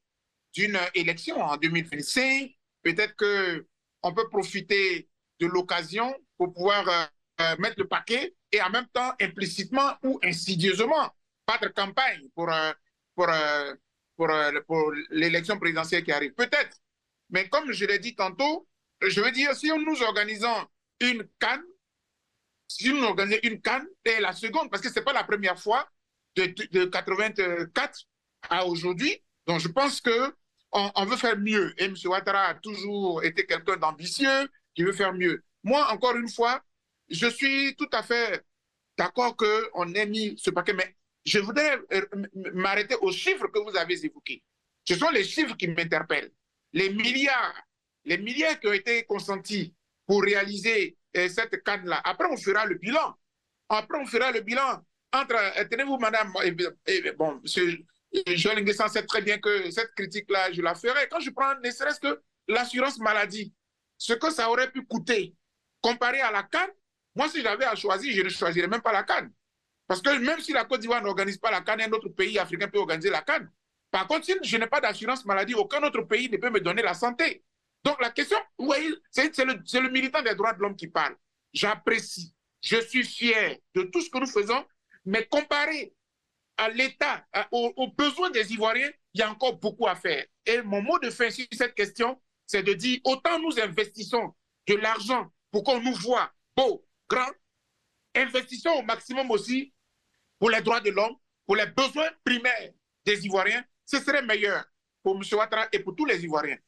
d'une 0.52 0.78
élection 0.94 1.40
en 1.40 1.56
2025, 1.56 2.50
peut-être 2.82 3.14
qu'on 3.16 4.14
peut 4.14 4.28
profiter 4.28 5.08
de 5.40 5.46
l'occasion 5.46 6.14
pour 6.36 6.52
pouvoir 6.52 6.86
euh, 7.40 7.56
mettre 7.58 7.76
le 7.78 7.88
paquet 7.88 8.34
et 8.52 8.60
en 8.60 8.70
même 8.70 8.88
temps, 8.92 9.12
implicitement 9.20 9.94
ou 10.02 10.18
insidieusement, 10.22 11.10
battre 11.46 11.72
campagne 11.72 12.28
pour, 12.34 12.50
pour, 13.14 13.28
pour, 14.16 14.28
pour 14.66 14.92
l'élection 15.10 15.58
présidentielle 15.58 16.04
qui 16.04 16.12
arrive. 16.12 16.34
Peut-être. 16.34 16.76
Mais 17.30 17.48
comme 17.48 17.72
je 17.72 17.84
l'ai 17.84 17.98
dit 17.98 18.14
tantôt, 18.14 18.66
je 19.00 19.20
veux 19.20 19.30
dire, 19.30 19.54
si 19.54 19.68
nous 19.68 20.02
organisons 20.02 20.66
une 21.00 21.28
canne 21.38 21.62
si 22.68 22.92
nous 22.92 23.02
organisons 23.02 23.40
une 23.42 23.60
canne, 23.60 23.86
c'est 24.04 24.20
la 24.20 24.32
seconde, 24.32 24.70
parce 24.70 24.82
que 24.82 24.90
ce 24.90 24.98
n'est 24.98 25.04
pas 25.04 25.12
la 25.12 25.24
première 25.24 25.58
fois 25.58 25.88
de, 26.36 26.44
de, 26.70 26.84
84 26.84 28.00
à 28.50 28.66
aujourd'hui. 28.66 29.22
Donc, 29.46 29.60
je 29.60 29.68
pense 29.68 30.00
qu'on 30.00 30.32
on 30.72 31.04
veut 31.06 31.16
faire 31.16 31.38
mieux. 31.38 31.74
Et 31.78 31.86
M. 31.86 31.94
Ouattara 32.04 32.44
a 32.44 32.54
toujours 32.54 33.24
été 33.24 33.46
quelqu'un 33.46 33.76
d'ambitieux 33.78 34.48
qui 34.74 34.82
veut 34.84 34.92
faire 34.92 35.14
mieux. 35.14 35.42
Moi, 35.64 35.90
encore 35.90 36.16
une 36.16 36.28
fois, 36.28 36.62
je 37.08 37.26
suis 37.26 37.74
tout 37.76 37.88
à 37.92 38.02
fait 38.02 38.44
d'accord 38.96 39.34
qu'on 39.36 39.94
ait 39.94 40.06
mis 40.06 40.34
ce 40.38 40.50
paquet, 40.50 40.74
mais 40.74 40.94
je 41.24 41.38
voudrais 41.38 41.78
euh, 41.92 42.06
m'arrêter 42.52 42.96
aux 42.96 43.12
chiffres 43.12 43.48
que 43.48 43.58
vous 43.58 43.76
avez 43.76 44.04
évoqués. 44.04 44.42
Ce 44.84 44.94
sont 44.94 45.10
les 45.10 45.24
chiffres 45.24 45.56
qui 45.56 45.68
m'interpellent. 45.68 46.32
Les 46.72 46.90
milliards, 46.90 47.62
les 48.04 48.18
milliards 48.18 48.60
qui 48.60 48.66
ont 48.66 48.72
été 48.72 49.04
consentis 49.04 49.74
pour 50.08 50.22
réaliser 50.22 50.96
cette 51.14 51.62
canne-là. 51.62 52.00
Après, 52.04 52.26
on 52.30 52.36
fera 52.36 52.64
le 52.66 52.76
bilan. 52.76 53.14
Après, 53.68 53.98
on 53.98 54.06
fera 54.06 54.32
le 54.32 54.40
bilan. 54.40 54.82
Entre, 55.12 55.34
euh, 55.36 55.64
tenez-vous, 55.70 55.98
madame, 55.98 56.32
bon, 57.16 57.40
monsieur 57.42 57.78
Joël 58.26 58.62
Nguessan 58.62 58.88
sait 58.88 59.04
très 59.04 59.22
bien 59.22 59.38
que 59.38 59.70
cette 59.70 59.94
critique-là, 59.94 60.52
je 60.52 60.62
la 60.62 60.74
ferai. 60.74 61.08
Quand 61.08 61.20
je 61.20 61.30
prends 61.30 61.54
ne 61.62 61.70
serait-ce 61.70 62.00
que 62.00 62.20
l'assurance 62.48 62.98
maladie, 62.98 63.54
ce 63.96 64.14
que 64.14 64.30
ça 64.30 64.50
aurait 64.50 64.70
pu 64.70 64.84
coûter 64.84 65.34
comparé 65.80 66.20
à 66.20 66.30
la 66.30 66.42
canne, 66.42 66.70
moi, 67.14 67.28
si 67.28 67.42
j'avais 67.42 67.64
à 67.64 67.74
choisir, 67.74 68.14
je 68.14 68.22
ne 68.22 68.28
choisirais 68.28 68.68
même 68.68 68.82
pas 68.82 68.92
la 68.92 69.02
canne. 69.02 69.30
Parce 69.86 70.02
que 70.02 70.18
même 70.18 70.40
si 70.40 70.52
la 70.52 70.64
Côte 70.64 70.80
d'Ivoire 70.80 71.02
n'organise 71.02 71.38
pas 71.38 71.50
la 71.50 71.60
canne, 71.60 71.80
un 71.80 71.92
autre 71.92 72.08
pays 72.08 72.38
africain 72.38 72.68
peut 72.68 72.78
organiser 72.78 73.10
la 73.10 73.22
canne. 73.22 73.50
Par 73.90 74.06
contre, 74.06 74.26
si 74.26 74.34
je 74.42 74.56
n'ai 74.56 74.66
pas 74.66 74.80
d'assurance 74.80 75.24
maladie, 75.24 75.54
aucun 75.54 75.82
autre 75.82 76.02
pays 76.02 76.30
ne 76.30 76.36
peut 76.36 76.50
me 76.50 76.60
donner 76.60 76.82
la 76.82 76.94
santé. 76.94 77.42
Donc 77.84 78.00
la 78.00 78.10
question, 78.10 78.38
c'est 79.10 79.44
le, 79.44 79.90
militant 79.90 80.22
des 80.22 80.34
droits 80.34 80.52
de 80.52 80.60
l'homme 80.60 80.76
qui 80.76 80.88
parle. 80.88 81.16
J'apprécie, 81.52 82.34
je 82.60 82.80
suis 82.80 83.04
fier 83.04 83.58
de 83.74 83.82
tout 83.82 84.00
ce 84.00 84.10
que 84.10 84.18
nous 84.18 84.26
faisons, 84.26 84.64
mais 85.04 85.26
comparé 85.26 85.94
à 86.56 86.68
l'État, 86.68 87.24
aux, 87.52 87.88
besoins 87.96 88.30
des 88.30 88.52
Ivoiriens, 88.52 88.90
il 89.14 89.20
y 89.20 89.22
a 89.22 89.30
encore 89.30 89.56
beaucoup 89.58 89.86
à 89.86 89.94
faire. 89.94 90.26
Et 90.44 90.60
mon 90.62 90.82
mot 90.82 90.98
de 90.98 91.08
fin 91.10 91.30
sur 91.30 91.46
cette 91.52 91.74
question, 91.74 92.20
c'est 92.46 92.64
de 92.64 92.72
dire, 92.72 92.98
autant 93.04 93.38
nous 93.38 93.60
investissons 93.60 94.34
de 94.66 94.74
l'argent 94.74 95.30
pour 95.50 95.62
qu'on 95.62 95.80
nous 95.80 95.94
voit 95.94 96.30
beau, 96.56 96.84
grand, 97.08 97.30
investissons 98.14 98.70
au 98.70 98.82
maximum 98.82 99.30
aussi 99.30 99.72
pour 100.38 100.50
les 100.50 100.60
droits 100.60 100.80
de 100.80 100.90
l'homme, 100.90 101.16
pour 101.46 101.56
les 101.56 101.66
besoins 101.66 102.10
primaires 102.24 102.72
des 103.04 103.24
Ivoiriens. 103.24 103.64
Ce 103.84 104.00
serait 104.00 104.22
meilleur 104.22 104.64
pour 105.02 105.16
M. 105.16 105.22
Ouattara 105.32 105.68
et 105.72 105.78
pour 105.78 105.94
tous 105.94 106.04
les 106.04 106.22
Ivoiriens. 106.24 106.58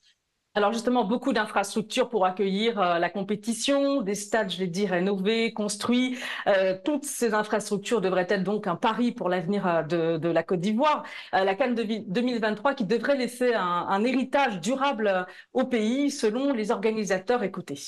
Alors 0.57 0.73
justement, 0.73 1.05
beaucoup 1.05 1.33
d'infrastructures 1.33 2.09
pour 2.09 2.27
accueillir 2.27 2.81
euh, 2.81 2.99
la 2.99 3.09
compétition, 3.09 4.03
des 4.03 4.17
stades, 4.17 4.51
je 4.51 4.59
l'ai 4.59 4.67
dit, 4.67 4.85
rénovés, 4.85 5.53
construits. 5.53 6.19
Euh, 6.49 6.77
toutes 6.85 7.05
ces 7.05 7.35
infrastructures 7.35 8.01
devraient 8.01 8.27
être 8.29 8.43
donc 8.43 8.67
un 8.67 8.75
pari 8.75 9.13
pour 9.13 9.29
l'avenir 9.29 9.65
euh, 9.93 10.19
de, 10.19 10.29
la 10.29 10.43
Côte 10.43 10.59
d'Ivoire. 10.59 11.05
la 11.33 11.55
Cannes 11.55 11.77
2023 11.77 12.75
qui 12.75 12.85
devrait 12.85 13.17
laisser 13.17 13.55
un, 13.55 14.03
héritage 14.03 14.61
durable 14.61 15.27
au 15.53 15.67
pays, 15.67 16.11
selon 16.11 16.53
les 16.53 16.73
organisateurs. 16.73 17.45
Écoutez. 17.45 17.79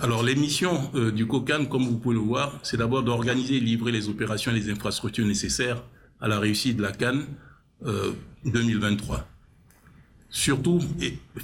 Alors 0.00 0.22
les 0.22 0.36
missions 0.36 0.90
du 1.12 1.26
COCAN, 1.26 1.64
comme 1.66 1.82
vous 1.82 1.98
pouvez 1.98 2.14
le 2.14 2.20
voir, 2.20 2.58
c'est 2.62 2.76
d'abord 2.76 3.02
d'organiser 3.02 3.56
et 3.56 3.60
livrer 3.60 3.90
les 3.90 4.08
opérations 4.08 4.52
et 4.52 4.54
les 4.54 4.70
infrastructures 4.70 5.26
nécessaires 5.26 5.82
à 6.20 6.28
la 6.28 6.38
réussite 6.38 6.76
de 6.76 6.82
la 6.82 6.92
Cannes 6.92 7.26
2023 8.44 9.31
surtout 10.32 10.80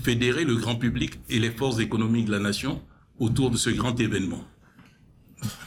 fédérer 0.03 0.45
le 0.45 0.57
grand 0.57 0.75
public 0.75 1.21
et 1.29 1.39
les 1.39 1.51
forces 1.51 1.79
économiques 1.79 2.25
de 2.25 2.33
la 2.33 2.41
nation 2.41 2.83
autour 3.21 3.51
de 3.51 3.57
ce 3.57 3.71
grand 3.71 3.99
événement. 4.01 4.43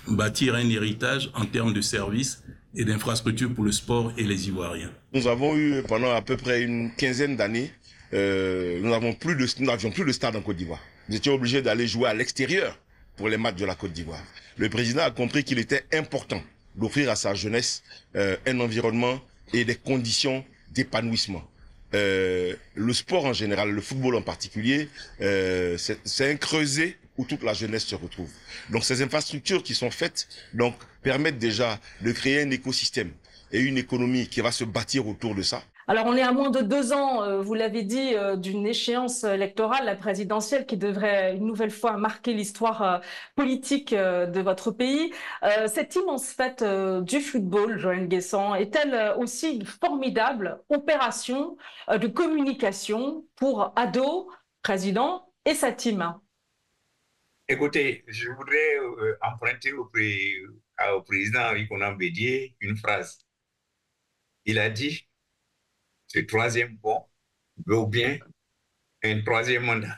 Bâtir 0.07 0.55
un 0.55 0.67
héritage 0.69 1.31
en 1.35 1.45
termes 1.45 1.71
de 1.71 1.81
services 1.81 2.43
et 2.75 2.83
d'infrastructures 2.83 3.53
pour 3.53 3.63
le 3.63 3.71
sport 3.71 4.11
et 4.17 4.23
les 4.23 4.47
Ivoiriens. 4.47 4.91
Nous 5.13 5.27
avons 5.27 5.55
eu 5.55 5.83
pendant 5.87 6.11
à 6.11 6.21
peu 6.21 6.35
près 6.35 6.63
une 6.63 6.93
quinzaine 6.95 7.37
d'années, 7.37 7.71
euh, 8.13 8.79
nous 8.81 8.89
n'avions 8.89 9.13
plus, 9.13 9.35
de, 9.35 9.45
stade 9.45 10.35
en 10.35 10.41
Côte 10.41 10.57
d'Ivoire. 10.57 10.81
Nous 11.07 11.15
étions 11.15 11.33
obligés 11.33 11.61
d'aller 11.61 11.87
jouer 11.87 12.09
à 12.09 12.13
l'extérieur 12.13 12.77
pour 13.17 13.29
les 13.29 13.37
matchs 13.37 13.57
de 13.57 13.65
la 13.65 13.75
Côte 13.75 13.93
d'Ivoire. 13.93 14.23
Le 14.57 14.69
président 14.69 15.03
a 15.03 15.11
compris 15.11 15.43
qu'il 15.43 15.59
était 15.59 15.85
important 15.93 16.41
d'offrir 16.75 17.09
à 17.09 17.15
sa 17.15 17.33
jeunesse 17.33 17.83
euh, 18.15 18.35
un 18.47 18.59
environnement 18.59 19.19
et 19.53 19.63
des 19.63 19.75
conditions 19.75 20.43
d'épanouissement. 20.73 21.43
Euh, 21.93 22.53
le 22.75 22.93
sport 22.93 23.25
en 23.25 23.33
général, 23.33 23.71
le 23.71 23.81
football 23.81 24.15
en 24.15 24.21
particulier, 24.21 24.89
euh, 25.21 25.77
c'est 25.77 26.31
un 26.31 26.35
creuset 26.37 26.97
où 27.17 27.25
toute 27.25 27.43
la 27.43 27.53
jeunesse 27.53 27.85
se 27.85 27.95
retrouve. 27.95 28.29
Donc 28.69 28.85
ces 28.85 29.01
infrastructures 29.01 29.63
qui 29.63 29.75
sont 29.75 29.91
faites 29.91 30.27
donc 30.53 30.75
permettent 31.03 31.39
déjà 31.39 31.79
de 32.01 32.11
créer 32.11 32.41
un 32.41 32.51
écosystème 32.51 33.11
et 33.51 33.59
une 33.59 33.77
économie 33.77 34.27
qui 34.27 34.41
va 34.41 34.51
se 34.51 34.63
bâtir 34.63 35.07
autour 35.07 35.35
de 35.35 35.43
ça. 35.43 35.63
Alors, 35.87 36.05
on 36.05 36.15
est 36.15 36.21
à 36.21 36.31
moins 36.31 36.51
de 36.51 36.61
deux 36.61 36.93
ans, 36.93 37.23
euh, 37.23 37.41
vous 37.41 37.55
l'avez 37.55 37.81
dit, 37.83 38.13
euh, 38.15 38.35
d'une 38.35 38.67
échéance 38.67 39.23
électorale, 39.23 39.85
la 39.85 39.95
présidentielle, 39.95 40.65
qui 40.65 40.77
devrait 40.77 41.35
une 41.35 41.45
nouvelle 41.45 41.71
fois 41.71 41.97
marquer 41.97 42.33
l'histoire 42.33 42.81
euh, 42.83 42.99
politique 43.35 43.93
de 43.93 44.41
votre 44.41 44.71
pays. 44.71 45.13
Cette 45.67 45.95
immense 45.95 46.31
fête 46.31 46.63
du 46.63 47.19
football, 47.19 47.77
Joël 47.77 48.07
Guessant, 48.07 48.55
est-elle 48.55 49.15
aussi 49.17 49.55
une 49.55 49.65
formidable 49.65 50.61
opération 50.69 51.57
de 51.89 52.07
communication 52.07 53.25
pour 53.35 53.73
Ado, 53.75 54.29
président 54.61 55.33
et 55.45 55.53
sa 55.53 55.71
team? 55.71 56.13
Écoutez, 57.47 58.03
je 58.07 58.29
voudrais 58.29 59.17
emprunter 59.21 59.73
au, 59.73 59.85
président 61.05 61.41
Henri 61.41 61.67
Conan 61.67 61.97
une 62.59 62.77
phrase. 62.77 63.19
Il 64.45 64.59
a 64.59 64.69
dit 64.69 65.07
ce 66.11 66.19
troisième 66.19 66.75
bon 66.77 67.05
vaut 67.65 67.87
bien 67.87 68.19
un 69.03 69.21
troisième 69.21 69.63
mandat. 69.63 69.97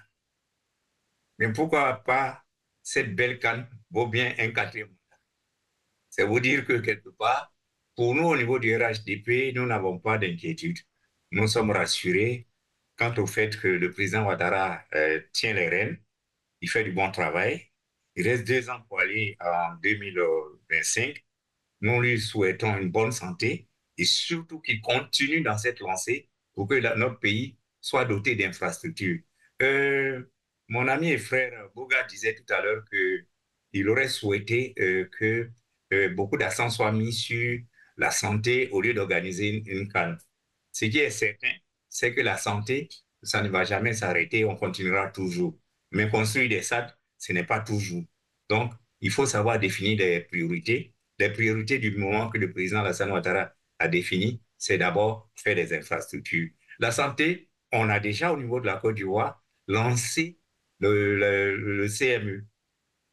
Mais 1.39 1.51
pourquoi 1.51 2.03
pas 2.03 2.43
cette 2.83 3.15
belle 3.15 3.39
canne 3.39 3.67
vaut 3.89 4.07
bien 4.07 4.35
un 4.37 4.51
quatrième 4.51 4.89
mandat? 4.89 5.21
Ça 6.11 6.25
veut 6.27 6.39
dire 6.39 6.65
que 6.65 6.73
quelque 6.73 7.09
part, 7.09 7.51
pour 7.95 8.13
nous 8.13 8.25
au 8.25 8.37
niveau 8.37 8.59
du 8.59 8.75
RHDP, 8.75 9.53
nous 9.55 9.65
n'avons 9.65 9.97
pas 9.97 10.19
d'inquiétude. 10.19 10.77
Nous 11.31 11.47
sommes 11.47 11.71
rassurés 11.71 12.47
quant 12.95 13.13
au 13.17 13.25
fait 13.25 13.59
que 13.59 13.67
le 13.67 13.91
président 13.91 14.25
Ouattara 14.25 14.83
euh, 14.93 15.19
tient 15.31 15.53
les 15.53 15.67
rênes, 15.67 15.97
il 16.61 16.69
fait 16.69 16.83
du 16.83 16.91
bon 16.91 17.09
travail. 17.11 17.71
Il 18.15 18.27
reste 18.27 18.45
deux 18.45 18.69
ans 18.69 18.81
pour 18.87 18.99
aller 18.99 19.35
en 19.39 19.73
2025. 19.81 21.25
Nous 21.81 22.01
lui 22.01 22.21
souhaitons 22.21 22.77
une 22.77 22.91
bonne 22.91 23.11
santé 23.11 23.67
et 23.97 24.05
surtout 24.05 24.59
qu'il 24.61 24.81
continue 24.81 25.41
dans 25.41 25.57
cette 25.57 25.79
lancée 25.79 26.29
pour 26.53 26.67
que 26.67 26.75
notre 26.97 27.19
pays 27.19 27.57
soit 27.81 28.05
doté 28.05 28.35
d'infrastructures. 28.35 29.19
Euh, 29.61 30.23
mon 30.67 30.87
ami 30.87 31.11
et 31.11 31.17
frère 31.17 31.69
Boga 31.75 32.03
disait 32.03 32.35
tout 32.35 32.51
à 32.53 32.61
l'heure 32.61 32.83
qu'il 33.71 33.89
aurait 33.89 34.07
souhaité 34.09 34.73
euh, 34.79 35.09
que 35.19 35.49
euh, 35.93 36.09
beaucoup 36.09 36.37
d'accent 36.37 36.69
soit 36.69 36.91
mis 36.91 37.13
sur 37.13 37.59
la 37.97 38.11
santé 38.11 38.69
au 38.71 38.81
lieu 38.81 38.93
d'organiser 38.93 39.49
une, 39.49 39.67
une 39.67 39.87
canne. 39.91 40.17
Ce 40.71 40.85
qui 40.85 40.99
est 40.99 41.11
certain, 41.11 41.51
c'est 41.89 42.13
que 42.13 42.21
la 42.21 42.37
santé, 42.37 42.89
ça 43.21 43.41
ne 43.41 43.49
va 43.49 43.63
jamais 43.63 43.93
s'arrêter, 43.93 44.45
on 44.45 44.55
continuera 44.55 45.09
toujours. 45.09 45.57
Mais 45.91 46.09
construire 46.09 46.49
des 46.49 46.61
SAD, 46.63 46.95
ce 47.17 47.33
n'est 47.33 47.43
pas 47.43 47.59
toujours. 47.59 48.03
Donc, 48.49 48.73
il 49.01 49.11
faut 49.11 49.25
savoir 49.25 49.59
définir 49.59 49.97
des 49.97 50.21
priorités. 50.21 50.93
Les 51.19 51.29
priorités 51.29 51.77
du 51.77 51.95
moment 51.95 52.29
que 52.29 52.37
le 52.39 52.51
président 52.51 52.79
Alassane 52.79 53.11
Ouattara 53.11 53.53
a 53.79 53.87
défini, 53.87 54.41
c'est 54.57 54.77
d'abord 54.77 55.31
faire 55.35 55.55
des 55.55 55.73
infrastructures. 55.73 56.49
La 56.79 56.91
santé, 56.91 57.49
on 57.71 57.89
a 57.89 57.99
déjà 57.99 58.31
au 58.31 58.37
niveau 58.37 58.59
de 58.59 58.65
la 58.65 58.77
Côte 58.77 58.95
d'Ivoire 58.95 59.43
lancé 59.67 60.39
le, 60.79 61.87
CMU 61.87 62.47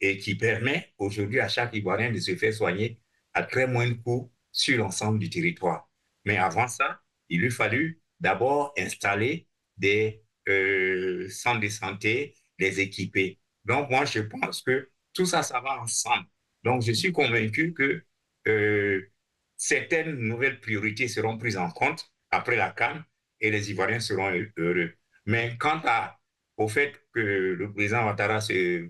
et 0.01 0.18
qui 0.18 0.35
permet 0.35 0.92
aujourd'hui 0.99 1.40
à 1.40 1.49
chaque 1.49 1.75
Ivoirien 1.75 2.11
de 2.11 2.18
se 2.18 2.35
faire 2.37 2.53
soigner 2.53 3.01
à 3.35 3.42
très 3.42 3.66
moins 3.66 3.88
de 3.88 3.94
coûts 3.94 4.33
sur 4.53 4.79
l'ensemble 4.79 5.18
du 5.18 5.31
territoire. 5.31 5.88
Mais 6.25 6.37
avant 6.37 6.68
ça, 6.68 7.01
il 7.29 7.40
lui 7.40 7.51
fallu 7.51 8.01
d'abord 8.18 8.75
installer 8.79 9.49
des 9.77 10.23
euh, 10.49 11.29
centres 11.29 11.61
de 11.61 11.68
santé, 11.68 12.35
les 12.59 12.81
équiper. 12.81 13.38
Donc 13.64 13.90
moi, 13.90 14.05
je 14.05 14.20
pense 14.20 14.62
que 14.62 14.90
tout 15.14 15.27
ça, 15.27 15.42
ça 15.42 15.61
va 15.61 15.81
ensemble. 15.81 16.27
Donc 16.64 16.83
je 16.83 16.92
suis 16.92 17.12
convaincu 17.12 17.73
que 17.73 18.05
euh, 18.49 18.79
certaines 19.61 20.16
nouvelles 20.16 20.59
priorités 20.61 21.07
seront 21.07 21.37
prises 21.37 21.59
en 21.59 21.70
compte 21.70 22.11
après 22.31 22.57
la 22.57 22.70
CAN 22.70 23.03
et 23.40 23.51
les 23.51 23.70
Ivoiriens 23.70 24.01
seront 24.01 24.31
heureux. 24.57 24.94
Mais 25.27 25.57
quant 25.59 25.83
au 26.57 26.66
fait 26.66 26.94
que 27.12 27.20
le 27.20 27.73
président 27.73 28.05
Ouattara 28.07 28.40
se, 28.40 28.88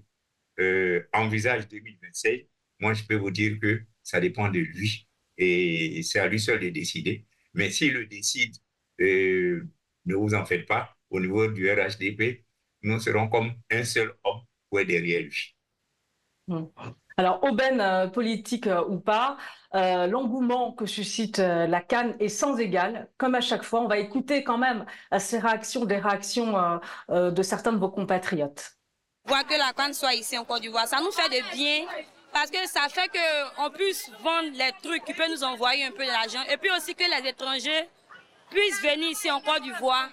euh, 0.61 1.09
envisage 1.13 1.67
2026, 1.69 2.47
moi 2.79 2.95
je 2.95 3.03
peux 3.05 3.17
vous 3.17 3.33
dire 3.33 3.59
que 3.61 3.83
ça 4.05 4.21
dépend 4.21 4.49
de 4.49 4.61
lui 4.61 5.09
et 5.37 6.03
c'est 6.05 6.21
à 6.21 6.29
lui 6.29 6.39
seul 6.39 6.61
de 6.61 6.69
décider. 6.69 7.27
Mais 7.55 7.71
s'il 7.71 7.95
le 7.95 8.07
décide, 8.07 8.55
euh, 9.01 9.67
ne 10.07 10.15
vous 10.15 10.35
en 10.35 10.47
faites 10.47 10.67
pas, 10.67 10.97
au 11.11 11.21
niveau 11.21 11.49
du 11.49 11.69
RHDP, 11.69 12.45
nous 12.83 13.01
serons 13.01 13.29
comme 13.29 13.55
un 13.71 13.85
seul 13.85 14.13
homme 14.25 14.43
derrière 14.87 15.23
lui. 15.23 15.57
Alors, 17.21 17.45
aubaine 17.45 17.83
euh, 17.83 18.07
politique 18.07 18.67
euh, 18.67 18.83
ou 18.89 18.99
pas, 18.99 19.37
euh, 19.75 20.07
l'engouement 20.07 20.73
que 20.73 20.87
suscite 20.87 21.37
la 21.37 21.83
Cannes 21.83 22.17
est 22.19 22.31
sans 22.31 22.57
égal. 22.57 23.11
Comme 23.19 23.35
à 23.35 23.43
chaque 23.43 23.63
fois, 23.63 23.83
on 23.83 23.89
va 23.89 23.99
écouter 23.99 24.43
quand 24.43 24.57
même 24.57 24.87
ces 25.19 25.39
réactions, 25.39 25.85
des 25.85 25.99
réactions 25.99 26.81
de 27.11 27.43
certains 27.43 27.73
de 27.73 27.77
vos 27.77 27.91
compatriotes. 27.91 28.73
Voir 29.27 29.47
que 29.47 29.53
la 29.53 29.75
Cannes 29.75 29.93
soit 29.93 30.15
ici 30.15 30.39
en 30.39 30.47
Côte 30.47 30.63
d'Ivoire, 30.63 30.89
ça 30.89 30.97
nous 31.01 31.13
fait 31.13 31.29
de 31.29 31.55
bien 31.55 31.85
parce 32.33 32.51
que 32.51 32.67
ça 32.67 32.89
fait 32.89 33.11
qu'on 33.11 33.69
puisse 33.69 34.11
vendre 34.23 34.49
les 34.55 34.73
trucs 34.83 35.05
qui 35.05 35.13
peuvent 35.13 35.31
nous 35.31 35.45
envoyer 35.45 35.85
un 35.85 35.93
peu 35.93 36.07
d'argent 36.07 36.43
et 36.51 36.57
puis 36.57 36.71
aussi 36.75 36.95
que 36.95 37.05
les 37.05 37.29
étrangers 37.29 37.91
puissent 38.51 38.81
venir 38.81 39.11
ici 39.11 39.31
en 39.31 39.43
Côte 39.43 39.63
d'Ivoire. 39.63 40.09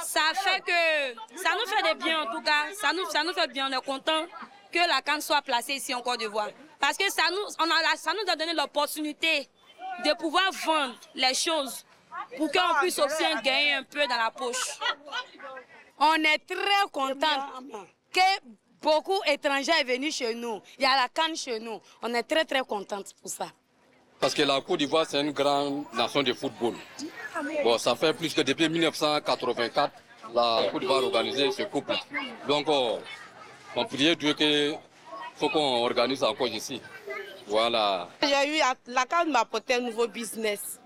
Ça 0.00 0.20
fait 0.34 0.60
que 0.60 1.38
ça 1.42 1.50
nous 1.58 1.68
fait 1.68 1.92
de 1.92 2.04
bien 2.04 2.22
en 2.22 2.32
tout 2.32 2.42
cas, 2.42 2.72
ça 2.80 2.92
nous, 2.92 3.04
ça 3.10 3.24
nous 3.24 3.32
fait 3.32 3.48
bien, 3.48 3.68
on 3.68 3.76
est 3.76 3.84
content 3.84 4.26
que 4.72 4.78
la 4.88 5.02
canne 5.02 5.20
soit 5.20 5.42
placée 5.42 5.74
ici 5.74 5.94
en 5.94 6.00
Côte 6.00 6.18
d'Ivoire. 6.18 6.48
Parce 6.80 6.96
que 6.96 7.08
ça 7.10 7.22
nous, 7.30 8.30
a, 8.32 8.36
donné 8.36 8.54
l'opportunité 8.54 9.48
de 10.04 10.14
pouvoir 10.14 10.50
vendre 10.64 10.94
les 11.14 11.34
choses 11.34 11.84
pour 12.36 12.50
qu'on 12.50 12.80
puisse 12.80 12.98
aussi 12.98 13.22
gagner 13.44 13.74
un 13.74 13.84
peu 13.84 14.00
dans 14.06 14.16
la 14.16 14.30
poche. 14.30 14.78
On 15.98 16.14
est 16.14 16.38
très 16.46 16.90
content 16.90 17.26
que 18.12 18.20
beaucoup 18.80 19.20
d'étrangers 19.26 19.72
sont 19.72 19.86
venus 19.86 20.16
chez 20.16 20.34
nous. 20.34 20.60
Il 20.78 20.82
y 20.82 20.86
a 20.86 20.96
la 21.02 21.08
canne 21.08 21.36
chez 21.36 21.60
nous. 21.60 21.80
On 22.02 22.12
est 22.14 22.24
très 22.24 22.44
très 22.44 22.62
content 22.62 23.02
pour 23.20 23.30
ça. 23.30 23.46
Parce 24.18 24.34
que 24.34 24.42
la 24.42 24.60
Côte 24.60 24.78
d'Ivoire, 24.78 25.04
c'est 25.08 25.20
une 25.20 25.32
grande 25.32 25.84
nation 25.94 26.22
de 26.22 26.32
football. 26.32 26.74
Bon, 27.64 27.76
ça 27.78 27.94
fait 27.96 28.12
plus 28.14 28.32
que 28.32 28.40
depuis 28.40 28.68
1984, 28.68 29.92
la 30.34 30.68
Côte 30.70 30.80
d'Ivoire 30.80 31.00
a 31.00 31.02
organisé 31.02 31.50
ce 31.50 31.62
couple. 31.64 31.94
Donc, 32.46 32.66
oh, 32.68 32.98
on 33.76 33.84
priait 33.84 34.16
Dieu 34.16 34.34
qu'il 34.34 34.76
faut 35.36 35.48
qu'on 35.48 35.84
organise 35.84 36.22
encore 36.22 36.48
ici. 36.48 36.80
Voilà. 37.46 38.08
J'ai 38.22 38.58
eu, 38.58 38.60
la 38.86 39.04
carte 39.04 39.28
m'a 39.28 39.40
apporté 39.40 39.74
un 39.74 39.80
nouveau 39.80 40.06
business. 40.06 40.80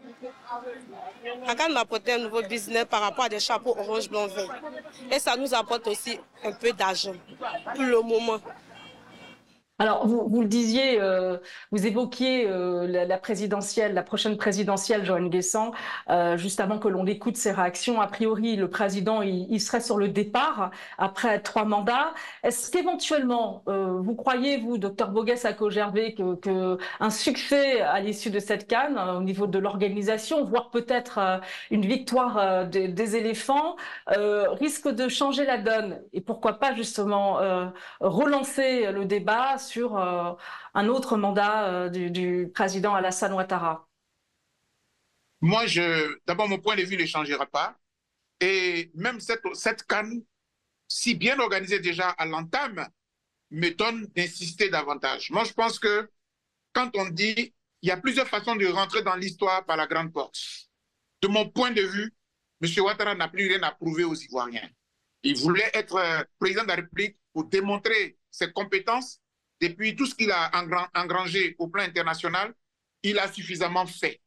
La 1.46 1.54
carte 1.54 1.70
m'a 1.70 1.80
apporté 1.80 2.12
un 2.12 2.18
nouveau 2.18 2.42
business 2.42 2.86
par 2.86 3.02
rapport 3.02 3.24
à 3.26 3.28
des 3.28 3.40
chapeaux 3.40 3.76
orange, 3.78 4.08
blanc, 4.08 4.26
vert. 4.26 4.62
Et 5.10 5.18
ça 5.18 5.36
nous 5.36 5.52
apporte 5.54 5.86
aussi 5.86 6.18
un 6.42 6.52
peu 6.52 6.72
d'argent 6.72 7.12
pour 7.74 7.84
le 7.84 8.00
moment. 8.00 8.38
Alors, 9.78 10.06
vous, 10.06 10.26
vous 10.26 10.40
le 10.40 10.46
disiez, 10.48 10.98
euh, 11.02 11.36
vous 11.70 11.86
évoquiez 11.86 12.48
euh, 12.48 12.86
la, 12.86 13.18
présidentielle, 13.18 13.92
la 13.92 14.02
prochaine 14.02 14.38
présidentielle, 14.38 15.04
Joanne 15.04 15.28
Guessant, 15.28 15.72
euh, 16.08 16.38
juste 16.38 16.60
avant 16.60 16.78
que 16.78 16.88
l'on 16.88 17.04
écoute 17.04 17.36
ses 17.36 17.52
réactions. 17.52 18.00
A 18.00 18.06
priori, 18.06 18.56
le 18.56 18.70
président, 18.70 19.20
il, 19.20 19.60
serait 19.60 19.82
sur 19.82 19.98
le 19.98 20.08
départ 20.08 20.70
après 20.96 21.40
trois 21.40 21.66
mandats. 21.66 22.14
Est-ce 22.42 22.70
qu'éventuellement, 22.70 23.64
vous 23.66 24.14
croyez, 24.14 24.56
vous, 24.56 24.78
docteur 24.78 25.10
Bogues 25.10 25.32
à 25.32 25.70
Gervais, 25.70 26.14
que, 26.14 26.36
que, 26.36 26.78
un 27.00 27.10
succès 27.10 27.80
à 27.82 28.00
l'issue 28.00 28.30
de 28.30 28.38
cette 28.38 28.66
canne 28.68 28.98
au 28.98 29.20
niveau 29.20 29.46
de 29.46 29.58
l'organisation, 29.58 30.44
voire 30.44 30.70
peut-être 30.70 31.40
une 31.70 31.84
victoire 31.84 32.66
des, 32.66 32.88
des 32.88 33.16
éléphants, 33.16 33.76
risque 34.06 34.88
de 34.88 35.08
changer 35.08 35.44
la 35.44 35.58
donne 35.58 36.00
Et 36.14 36.20
pourquoi 36.20 36.54
pas 36.54 36.74
justement 36.74 37.38
relancer 38.00 38.90
le 38.92 39.04
débat 39.04 39.58
sur 39.66 39.96
euh, 39.96 40.32
un 40.74 40.88
autre 40.88 41.16
mandat 41.16 41.68
euh, 41.68 41.88
du, 41.88 42.50
président 42.54 42.94
Alassane 42.94 43.32
Ouattara 43.32 43.88
Moi, 45.40 45.64
d'abord, 46.26 46.48
mon 46.48 46.58
point 46.58 46.76
de 46.76 46.82
vue 46.82 46.96
ne 46.96 47.06
changera 47.06 47.46
pas. 47.46 47.76
Et 48.40 48.90
même 48.94 49.20
cette, 49.20 49.42
cette 49.54 49.84
canne, 49.84 50.22
si 50.88 51.14
bien 51.14 51.38
organisée 51.38 51.80
déjà 51.80 52.10
à 52.10 52.26
l'entame, 52.26 52.86
me 53.50 53.70
donne 53.70 54.06
d'insister 54.14 54.68
davantage. 54.68 55.30
Moi, 55.30 55.44
je 55.44 55.52
pense 55.52 55.78
que 55.78 56.10
quand 56.72 56.90
on 56.96 57.08
dit 57.08 57.54
il 57.82 57.88
y 57.88 57.92
a 57.92 57.96
plusieurs 57.96 58.26
façons 58.26 58.56
de 58.56 58.66
rentrer 58.66 59.02
dans 59.02 59.14
l'histoire 59.14 59.64
par 59.64 59.76
la 59.76 59.86
grande 59.86 60.12
porte. 60.12 60.36
De 61.22 61.28
mon 61.28 61.48
point 61.48 61.70
de 61.70 61.82
vue, 61.82 62.12
M. 62.60 62.84
Ouattara 62.84 63.14
n'a 63.14 63.28
plus 63.28 63.48
rien 63.48 63.62
à 63.62 63.70
prouver 63.72 64.04
aux 64.04 64.14
Ivoiriens. 64.14 64.68
Il 65.22 65.36
voulait 65.38 65.70
être 65.74 65.96
euh, 65.96 66.22
président 66.38 66.62
de 66.62 66.68
la 66.68 66.74
République 66.76 67.16
pour 67.32 67.44
démontrer 67.44 68.18
ses 68.30 68.50
compétences 68.52 69.20
depuis 69.60 69.96
tout 69.96 70.06
ce 70.06 70.14
qu'il 70.14 70.30
a 70.30 70.50
engrangé 70.94 71.56
au 71.58 71.68
plan 71.68 71.82
international, 71.82 72.54
il 73.02 73.18
a 73.18 73.30
suffisamment 73.30 73.86
fait. 73.86 74.20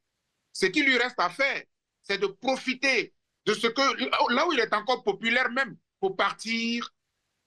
Ce 0.54 0.66
qui 0.66 0.82
lui 0.82 0.98
reste 0.98 1.20
à 1.20 1.30
faire, 1.30 1.64
c'est 2.02 2.18
de 2.18 2.28
profiter 2.28 3.14
de 3.46 3.54
ce 3.54 3.68
que, 3.68 4.34
là 4.34 4.48
où 4.48 4.54
il 4.54 4.60
est 4.60 4.74
encore 4.74 5.04
populaire 5.04 5.50
même, 5.52 5.78
pour 6.00 6.16
partir 6.16 6.94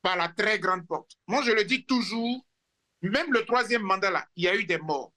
par 0.03 0.17
la 0.17 0.29
très 0.29 0.59
grande 0.59 0.87
porte. 0.87 1.17
Moi, 1.27 1.43
je 1.43 1.53
le 1.53 1.65
dis 1.65 1.85
toujours, 1.85 2.45
même 3.03 3.33
le 3.33 3.45
troisième 3.45 3.83
mandat 3.83 4.11
là, 4.11 4.27
il 4.37 4.45
y 4.45 4.49
a 4.49 4.55
eu 4.55 4.65
des 4.65 4.79
morts, 4.79 5.13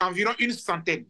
environ 0.00 0.34
une 0.38 0.52
centaine. 0.52 1.08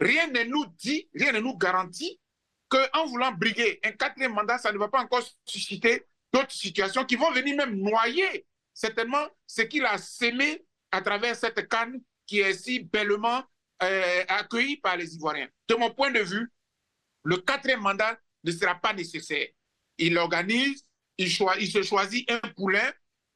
Rien 0.00 0.26
ne 0.28 0.42
nous 0.44 0.66
dit, 0.78 1.08
rien 1.14 1.32
ne 1.32 1.40
nous 1.40 1.56
garantit 1.56 2.20
qu'en 2.68 3.06
voulant 3.06 3.32
briguer 3.32 3.80
un 3.84 3.92
quatrième 3.92 4.34
mandat, 4.34 4.58
ça 4.58 4.72
ne 4.72 4.78
va 4.78 4.88
pas 4.88 5.00
encore 5.00 5.22
susciter 5.44 6.06
d'autres 6.32 6.52
situations 6.52 7.04
qui 7.04 7.16
vont 7.16 7.30
venir 7.30 7.56
même 7.56 7.76
noyer 7.76 8.46
certainement 8.74 9.26
ce 9.46 9.62
qu'il 9.62 9.86
a 9.86 9.96
sémé 9.96 10.64
à 10.90 11.00
travers 11.00 11.36
cette 11.36 11.68
canne 11.68 12.00
qui 12.26 12.40
est 12.40 12.54
si 12.54 12.80
bellement 12.80 13.42
euh, 13.82 14.24
accueillie 14.28 14.76
par 14.76 14.96
les 14.96 15.14
Ivoiriens. 15.14 15.48
De 15.68 15.74
mon 15.76 15.90
point 15.90 16.10
de 16.10 16.20
vue, 16.20 16.50
le 17.22 17.38
quatrième 17.38 17.80
mandat 17.80 18.18
ne 18.42 18.52
sera 18.52 18.74
pas 18.74 18.92
nécessaire. 18.92 19.46
Il 19.98 20.18
organise, 20.18 20.84
il, 21.18 21.30
se 21.30 21.82
choisit 21.82 22.30
un 22.30 22.40
poulain. 22.56 22.92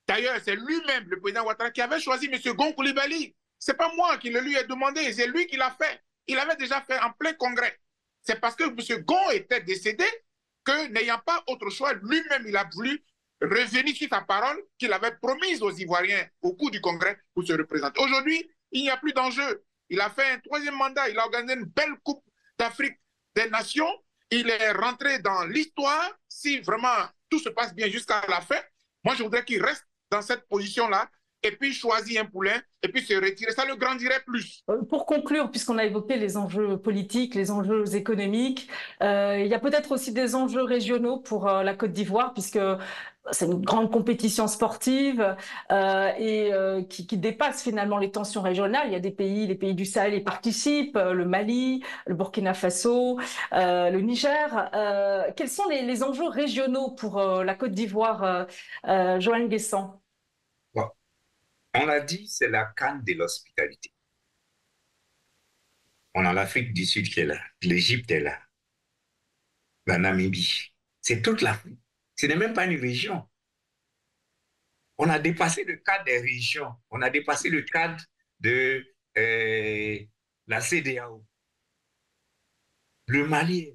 D'ailleurs, 0.07 0.39
c'est 0.45 0.57
lui-même, 0.57 1.09
le 1.09 1.21
président 1.21 1.45
Ouattara, 1.45 1.71
qui 1.71 1.81
avait 1.81 2.01
choisi 2.01 2.27
M. 2.27 2.55
Gon 2.55 2.73
Koulibaly. 2.73 3.35
Ce 3.59 3.71
n'est 3.71 3.77
pas 3.77 3.93
moi 3.95 4.17
qui 4.19 4.31
le 4.31 4.41
lui 4.41 4.57
ai 4.57 4.65
demandé, 4.65 5.13
c'est 5.13 5.27
lui 5.27 5.47
qui 5.47 5.57
l'a 5.57 5.71
fait. 5.71 6.01
Il 6.27 6.39
avait 6.39 6.57
déjà 6.57 6.81
fait 6.83 6.99
en 7.01 7.13
plein 7.13 7.33
congrès. 7.35 7.79
C'est 8.23 8.41
parce 8.41 8.55
que 8.55 8.65
M. 8.65 9.03
Gon 9.05 9.31
était 9.31 9.61
décédé 9.61 10.05
que, 10.65 10.89
n'ayant 10.89 11.21
pas 11.25 11.43
autre 11.47 11.71
choix, 11.71 11.93
lui-même, 11.95 12.45
il 12.47 12.57
a 12.57 12.69
voulu 12.73 13.03
revenir 13.41 13.95
sur 13.95 14.09
sa 14.09 14.21
parole 14.21 14.63
qu'il 14.79 14.93
avait 14.93 15.17
promise 15.21 15.63
aux 15.63 15.71
Ivoiriens 15.71 16.27
au 16.43 16.55
cours 16.55 16.71
du 16.71 16.81
congrès 16.81 17.19
pour 17.35 17.45
se 17.45 17.53
représenter. 17.53 18.01
Aujourd'hui, 18.03 18.49
il 18.73 18.83
n'y 18.83 18.91
a 18.91 18.97
plus 18.97 19.13
d'enjeu. 19.13 19.65
Il 19.91 20.01
a 20.01 20.11
fait 20.11 20.33
un 20.33 20.39
troisième 20.39 20.77
mandat, 20.77 21.09
il 21.09 21.19
a 21.19 21.25
organisé 21.25 21.55
une 21.55 21.65
belle 21.65 21.95
Coupe 22.03 22.23
d'Afrique 22.59 22.99
des 23.35 23.49
Nations. 23.49 23.91
Il 24.31 24.51
est 24.51 24.73
rentré 24.73 25.21
dans 25.21 25.45
l'histoire. 25.45 26.13
Si 26.29 26.61
vraiment 26.61 27.07
tout 27.31 27.39
se 27.39 27.49
passe 27.49 27.75
bien 27.75 27.89
jusqu'à 27.89 28.23
la 28.29 28.41
fin, 28.41 28.61
moi, 29.05 29.15
je 29.15 29.23
voudrais 29.23 29.45
qu'il 29.45 29.65
reste 29.65 29.87
dans 30.11 30.23
cette 30.23 30.47
position-là 30.49 31.09
et 31.43 31.53
puis 31.53 31.73
choisir 31.73 32.23
un 32.23 32.25
poulain 32.25 32.61
et 32.83 32.89
puis 32.89 33.03
se 33.03 33.15
retirer. 33.15 33.53
Ça 33.53 33.65
le 33.65 33.77
grandirait 33.77 34.23
plus. 34.27 34.65
Euh, 34.71 34.83
pour 34.83 35.07
conclure, 35.07 35.51
puisqu'on 35.51 35.79
a 35.79 35.85
évoqué 35.85 36.17
les 36.17 36.37
enjeux 36.37 36.77
politiques, 36.79 37.35
les 37.35 37.51
enjeux 37.51 37.95
économiques, 37.95 38.69
euh, 39.03 39.39
il 39.39 39.47
y 39.47 39.55
a 39.55 39.59
peut-être 39.59 39.93
aussi 39.93 40.13
des 40.13 40.35
enjeux 40.35 40.63
régionaux 40.63 41.19
pour 41.19 41.49
euh, 41.49 41.63
la 41.63 41.75
Côte 41.75 41.93
d'Ivoire, 41.93 42.33
puisque 42.33 42.59
c'est 43.33 43.47
une 43.47 43.63
grande 43.63 43.91
compétition 43.91 44.47
sportive 44.47 45.37
euh, 45.71 46.13
et 46.19 46.53
euh, 46.53 46.83
qui, 46.83 47.05
dépasse 47.17 47.63
finalement 47.63 47.99
les 47.99 48.11
tensions 48.11 48.43
régionales. 48.43 48.87
Il 48.87 48.93
y 48.93 48.97
a 48.97 49.01
des 49.01 49.11
pays, 49.11 49.47
les 49.47 49.55
pays 49.55 49.75
du 49.75 49.85
Sahel 49.85 50.15
y 50.15 50.21
participent, 50.21 50.97
le 50.97 51.25
Mali, 51.25 51.83
le 52.07 52.15
Burkina 52.15 52.55
Faso, 52.55 53.19
euh, 53.53 53.91
le 53.91 54.01
Niger. 54.01 54.71
quels 55.37 55.49
sont 55.49 55.69
les, 55.69 55.83
les, 55.83 56.03
enjeux 56.03 56.29
régionaux 56.29 56.91
pour 56.91 57.21
la 57.21 57.55
Côte 57.55 57.73
d'Ivoire, 57.73 58.47
Joanne 58.85 59.49
Guessant? 59.49 60.01
On 61.75 61.87
l'a 61.87 62.01
dit, 62.01 62.27
c'est 62.27 62.49
la 62.49 62.65
canne 62.77 63.03
de 63.05 63.13
l'hospitalité. 63.15 63.93
On 66.15 66.25
a 66.25 66.33
l'Afrique 66.33 66.73
du 66.73 66.85
Sud 66.87 67.09
qui 67.09 67.21
est 67.21 67.27
là, 67.27 67.39
l'Égypte 67.63 68.11
est 68.11 68.21
là, 68.21 68.39
la 69.87 69.99
Namibie. 69.99 70.73
C'est 71.01 71.23
toute 71.23 71.43
l'Afrique. 71.43 71.79
Ce 72.19 72.27
n'est 72.27 72.37
même 72.37 72.53
pas 72.53 72.67
une 72.67 72.79
région. 72.79 73.29
On 74.99 75.09
a 75.09 75.21
dépassé 75.21 75.65
le 75.65 75.77
cadre 75.77 76.05
des 76.05 76.19
régions. 76.19 76.75
On 76.91 77.01
a 77.01 77.11
dépassé 77.11 77.49
le 77.49 77.63
cadre 77.63 78.03
de 78.41 78.85
euh, 79.17 79.99
la 80.49 80.61
CDAO. 80.61 81.25
Le 83.07 83.27
Mali. 83.27 83.73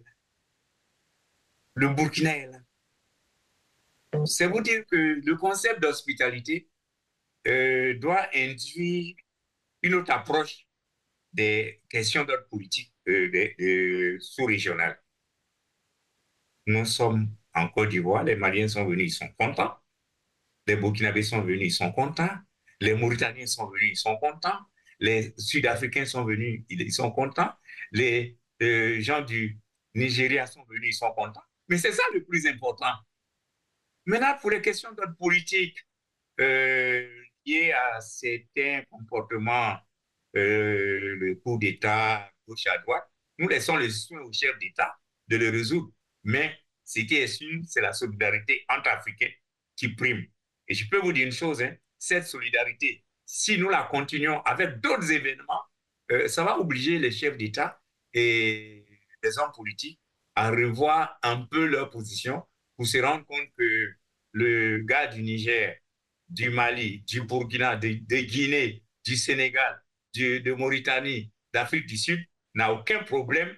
Le 1.75 1.89
Burkina 1.89 2.47
là. 2.47 2.59
C'est 4.25 4.45
vous 4.45 4.61
dire 4.61 4.85
que 4.85 5.21
le 5.25 5.35
concept 5.37 5.79
d'hospitalité, 5.79 6.69
euh, 7.47 7.95
doit 7.95 8.29
induire 8.33 9.15
une 9.81 9.95
autre 9.95 10.11
approche 10.11 10.65
des 11.33 11.81
questions 11.89 12.23
d'ordre 12.23 12.47
politique 12.47 12.93
euh, 13.07 14.17
sous-régionales. 14.19 15.01
Nous 16.67 16.85
sommes 16.85 17.35
en 17.53 17.67
Côte 17.69 17.89
d'Ivoire, 17.89 18.23
les 18.23 18.35
Maliens 18.35 18.67
sont 18.67 18.85
venus, 18.85 19.13
ils 19.13 19.15
sont 19.15 19.29
contents. 19.37 19.77
Les 20.67 20.75
Burkinabés 20.75 21.23
sont 21.23 21.41
venus, 21.41 21.67
ils 21.67 21.71
sont 21.71 21.91
contents. 21.91 22.35
Les 22.79 22.93
Mauritaniens 22.95 23.45
sont 23.47 23.67
venus, 23.67 23.91
ils 23.91 23.97
sont 23.97 24.17
contents. 24.17 24.59
Les 24.99 25.33
Sud-Africains 25.37 26.05
sont 26.05 26.23
venus, 26.23 26.63
ils 26.69 26.93
sont 26.93 27.11
contents. 27.11 27.51
Les 27.91 28.37
euh, 28.61 28.99
gens 29.01 29.21
du 29.21 29.59
Nigeria 29.95 30.47
sont 30.47 30.63
venus, 30.69 30.95
ils 30.95 30.97
sont 30.97 31.11
contents. 31.11 31.43
Mais 31.67 31.77
c'est 31.77 31.91
ça 31.91 32.03
le 32.13 32.23
plus 32.23 32.47
important. 32.47 32.93
Maintenant, 34.05 34.35
pour 34.41 34.51
les 34.51 34.61
questions 34.61 34.91
d'ordre 34.93 35.15
politique, 35.17 35.77
euh, 36.39 37.07
lié 37.45 37.71
à 37.71 38.01
certains 38.01 38.83
comportements, 38.89 39.77
euh, 40.35 41.15
le 41.15 41.35
coup 41.35 41.57
d'État 41.57 42.29
gauche 42.47 42.67
à 42.67 42.77
droite, 42.79 43.07
nous 43.37 43.47
laissons 43.47 43.75
le 43.77 43.89
soin 43.89 44.21
au 44.21 44.31
chef 44.33 44.57
d'État 44.59 44.97
de 45.27 45.37
le 45.37 45.49
résoudre. 45.49 45.91
Mais 46.23 46.57
ce 46.85 46.99
qui 47.01 47.15
est 47.15 47.27
sûr, 47.27 47.61
c'est 47.67 47.81
la 47.81 47.93
solidarité 47.93 48.65
entre 48.69 48.89
Africains 48.89 49.31
qui 49.75 49.89
prime. 49.89 50.25
Et 50.67 50.73
je 50.73 50.87
peux 50.89 50.99
vous 50.99 51.13
dire 51.13 51.25
une 51.25 51.31
chose, 51.31 51.61
hein, 51.61 51.75
cette 51.97 52.25
solidarité, 52.27 53.03
si 53.25 53.57
nous 53.57 53.69
la 53.69 53.83
continuons 53.83 54.41
avec 54.41 54.79
d'autres 54.79 55.11
événements, 55.11 55.61
euh, 56.11 56.27
ça 56.27 56.43
va 56.43 56.59
obliger 56.59 56.99
les 56.99 57.11
chefs 57.11 57.37
d'État 57.37 57.81
et 58.13 58.85
les 59.23 59.37
hommes 59.39 59.51
politiques 59.55 59.99
à 60.35 60.49
revoir 60.51 61.17
un 61.23 61.41
peu 61.41 61.65
leur 61.65 61.89
position 61.89 62.43
pour 62.75 62.85
se 62.87 62.97
rendre 62.97 63.25
compte 63.25 63.47
que 63.57 63.93
le 64.33 64.79
gars 64.79 65.07
du 65.07 65.21
Niger 65.23 65.77
du 66.29 66.49
Mali, 66.49 67.03
du 67.07 67.21
Burkina, 67.21 67.75
de, 67.75 67.89
Guinée, 68.21 68.83
du 69.05 69.15
Sénégal, 69.15 69.81
de 70.15 70.53
Mauritanie, 70.53 71.31
d'Afrique 71.53 71.85
du 71.85 71.97
Sud, 71.97 72.23
n'a 72.55 72.71
aucun 72.73 73.03
problème 73.03 73.55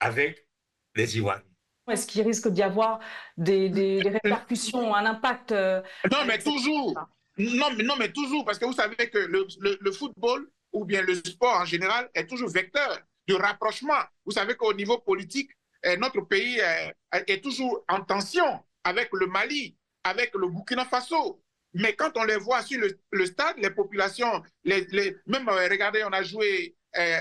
avec 0.00 0.46
les 0.94 1.16
Ivoiriens. 1.16 1.51
Est-ce 1.90 2.06
qu'il 2.06 2.22
risque 2.22 2.48
d'y 2.48 2.62
avoir 2.62 3.00
des, 3.36 4.00
répercussions, 4.04 4.94
un 4.94 5.04
impact 5.04 5.52
euh, 5.52 5.82
Non, 6.10 6.24
mais 6.26 6.38
toujours. 6.38 6.94
Non 7.38 7.70
mais, 7.76 7.82
non, 7.82 7.94
mais 7.98 8.12
toujours, 8.12 8.44
parce 8.44 8.58
que 8.58 8.66
vous 8.66 8.74
savez 8.74 8.96
que 8.96 9.18
le, 9.18 9.92
football 9.92 10.48
ou 10.72 10.84
bien 10.84 11.02
le 11.02 11.14
sport 11.14 11.60
en 11.60 11.64
général 11.64 12.10
est 12.14 12.26
toujours 12.26 12.50
vecteur 12.50 13.00
de 13.26 13.34
rapprochement. 13.34 14.00
Vous 14.24 14.32
savez 14.32 14.54
qu'au 14.54 14.74
niveau 14.74 14.98
politique, 14.98 15.50
euh, 15.86 15.96
notre 15.96 16.20
pays 16.20 16.60
euh, 16.60 17.20
est 17.26 17.42
toujours 17.42 17.84
en 17.88 18.02
tension 18.02 18.60
avec 18.84 19.08
le 19.12 19.26
Mali, 19.26 19.76
avec 20.04 20.34
le 20.34 20.48
Burkina 20.48 20.84
Faso, 20.84 21.42
mais 21.74 21.94
quand 21.94 22.16
on 22.16 22.24
les 22.24 22.36
voit 22.36 22.62
sur 22.62 22.80
le, 23.10 23.26
stade, 23.26 23.56
les 23.58 23.70
populations, 23.70 24.42
les, 24.64 24.86
les, 24.90 25.16
même 25.26 25.48
euh, 25.48 25.68
regardez, 25.70 26.04
on 26.04 26.12
a 26.12 26.22
joué 26.22 26.76
euh, 26.96 27.18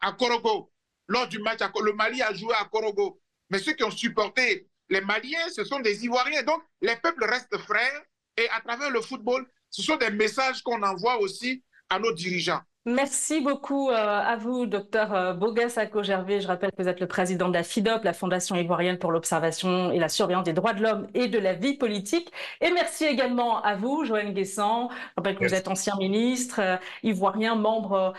à 0.00 0.12
Korogo. 0.12 0.70
Lors 1.08 1.28
du 1.28 1.38
match, 1.40 1.60
le 1.82 1.92
Mali 1.92 2.22
a 2.22 2.32
joué 2.32 2.54
à 2.54 2.64
Korogo. 2.64 3.20
Mais 3.52 3.58
ceux 3.58 3.74
qui 3.74 3.84
ont 3.84 3.90
supporté 3.90 4.66
les 4.88 5.02
Maliens, 5.02 5.50
ce 5.54 5.62
sont 5.62 5.78
des 5.80 6.06
Ivoiriens. 6.06 6.42
Donc, 6.42 6.62
les 6.80 6.96
peuples 6.96 7.26
restent 7.26 7.58
frères. 7.58 8.02
Et 8.38 8.48
à 8.48 8.60
travers 8.62 8.90
le 8.90 9.02
football, 9.02 9.46
ce 9.68 9.82
sont 9.82 9.96
des 9.96 10.08
messages 10.08 10.62
qu'on 10.62 10.82
envoie 10.82 11.18
aussi 11.18 11.62
à 11.90 11.98
nos 11.98 12.12
dirigeants. 12.12 12.62
Merci 12.84 13.40
beaucoup 13.40 13.90
euh, 13.90 13.94
à 13.94 14.34
vous, 14.36 14.66
docteur 14.66 15.14
euh, 15.14 15.34
Bogas 15.34 15.78
Gervais. 16.02 16.40
Je 16.40 16.48
rappelle 16.48 16.72
que 16.72 16.82
vous 16.82 16.88
êtes 16.88 16.98
le 16.98 17.06
président 17.06 17.48
de 17.48 17.54
la 17.54 17.62
FIDOP, 17.62 18.02
la 18.02 18.12
Fondation 18.12 18.56
ivoirienne 18.56 18.98
pour 18.98 19.12
l'observation 19.12 19.92
et 19.92 20.00
la 20.00 20.08
surveillance 20.08 20.42
des 20.42 20.52
droits 20.52 20.72
de 20.72 20.82
l'homme 20.82 21.06
et 21.14 21.28
de 21.28 21.38
la 21.38 21.54
vie 21.54 21.74
politique. 21.74 22.32
Et 22.60 22.72
merci 22.72 23.04
également 23.04 23.62
à 23.62 23.76
vous, 23.76 24.04
Joanne 24.04 24.34
Guessant. 24.34 24.88
Je 24.90 24.96
rappelle 25.16 25.36
que 25.36 25.44
vous 25.44 25.54
êtes 25.54 25.68
ancien 25.68 25.94
ministre 25.96 26.60
euh, 26.60 26.76
ivoirien, 27.04 27.54
membre 27.54 28.14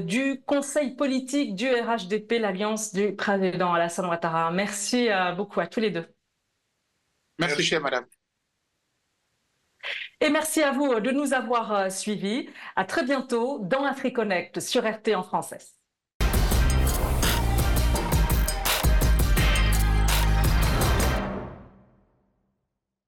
du 0.00 0.42
conseil 0.44 0.96
politique 0.96 1.54
du 1.54 1.68
RHDP, 1.68 2.40
l'alliance 2.40 2.92
du 2.92 3.14
président 3.14 3.72
Alassane 3.72 4.06
Ouattara. 4.06 4.50
Merci 4.50 5.08
beaucoup 5.36 5.60
à 5.60 5.66
tous 5.66 5.80
les 5.80 5.90
deux. 5.90 6.06
Merci, 7.38 7.62
chère 7.62 7.80
madame. 7.80 8.04
Et 10.20 10.30
merci 10.30 10.62
à 10.62 10.72
vous 10.72 11.00
de 11.00 11.10
nous 11.10 11.32
avoir 11.34 11.72
euh, 11.72 11.90
suivis. 11.90 12.48
À 12.76 12.84
très 12.84 13.04
bientôt 13.04 13.58
dans 13.60 13.84
AfriConnect 13.84 14.60
sur 14.60 14.84
RT 14.84 15.14
en 15.14 15.22
français. 15.22 15.79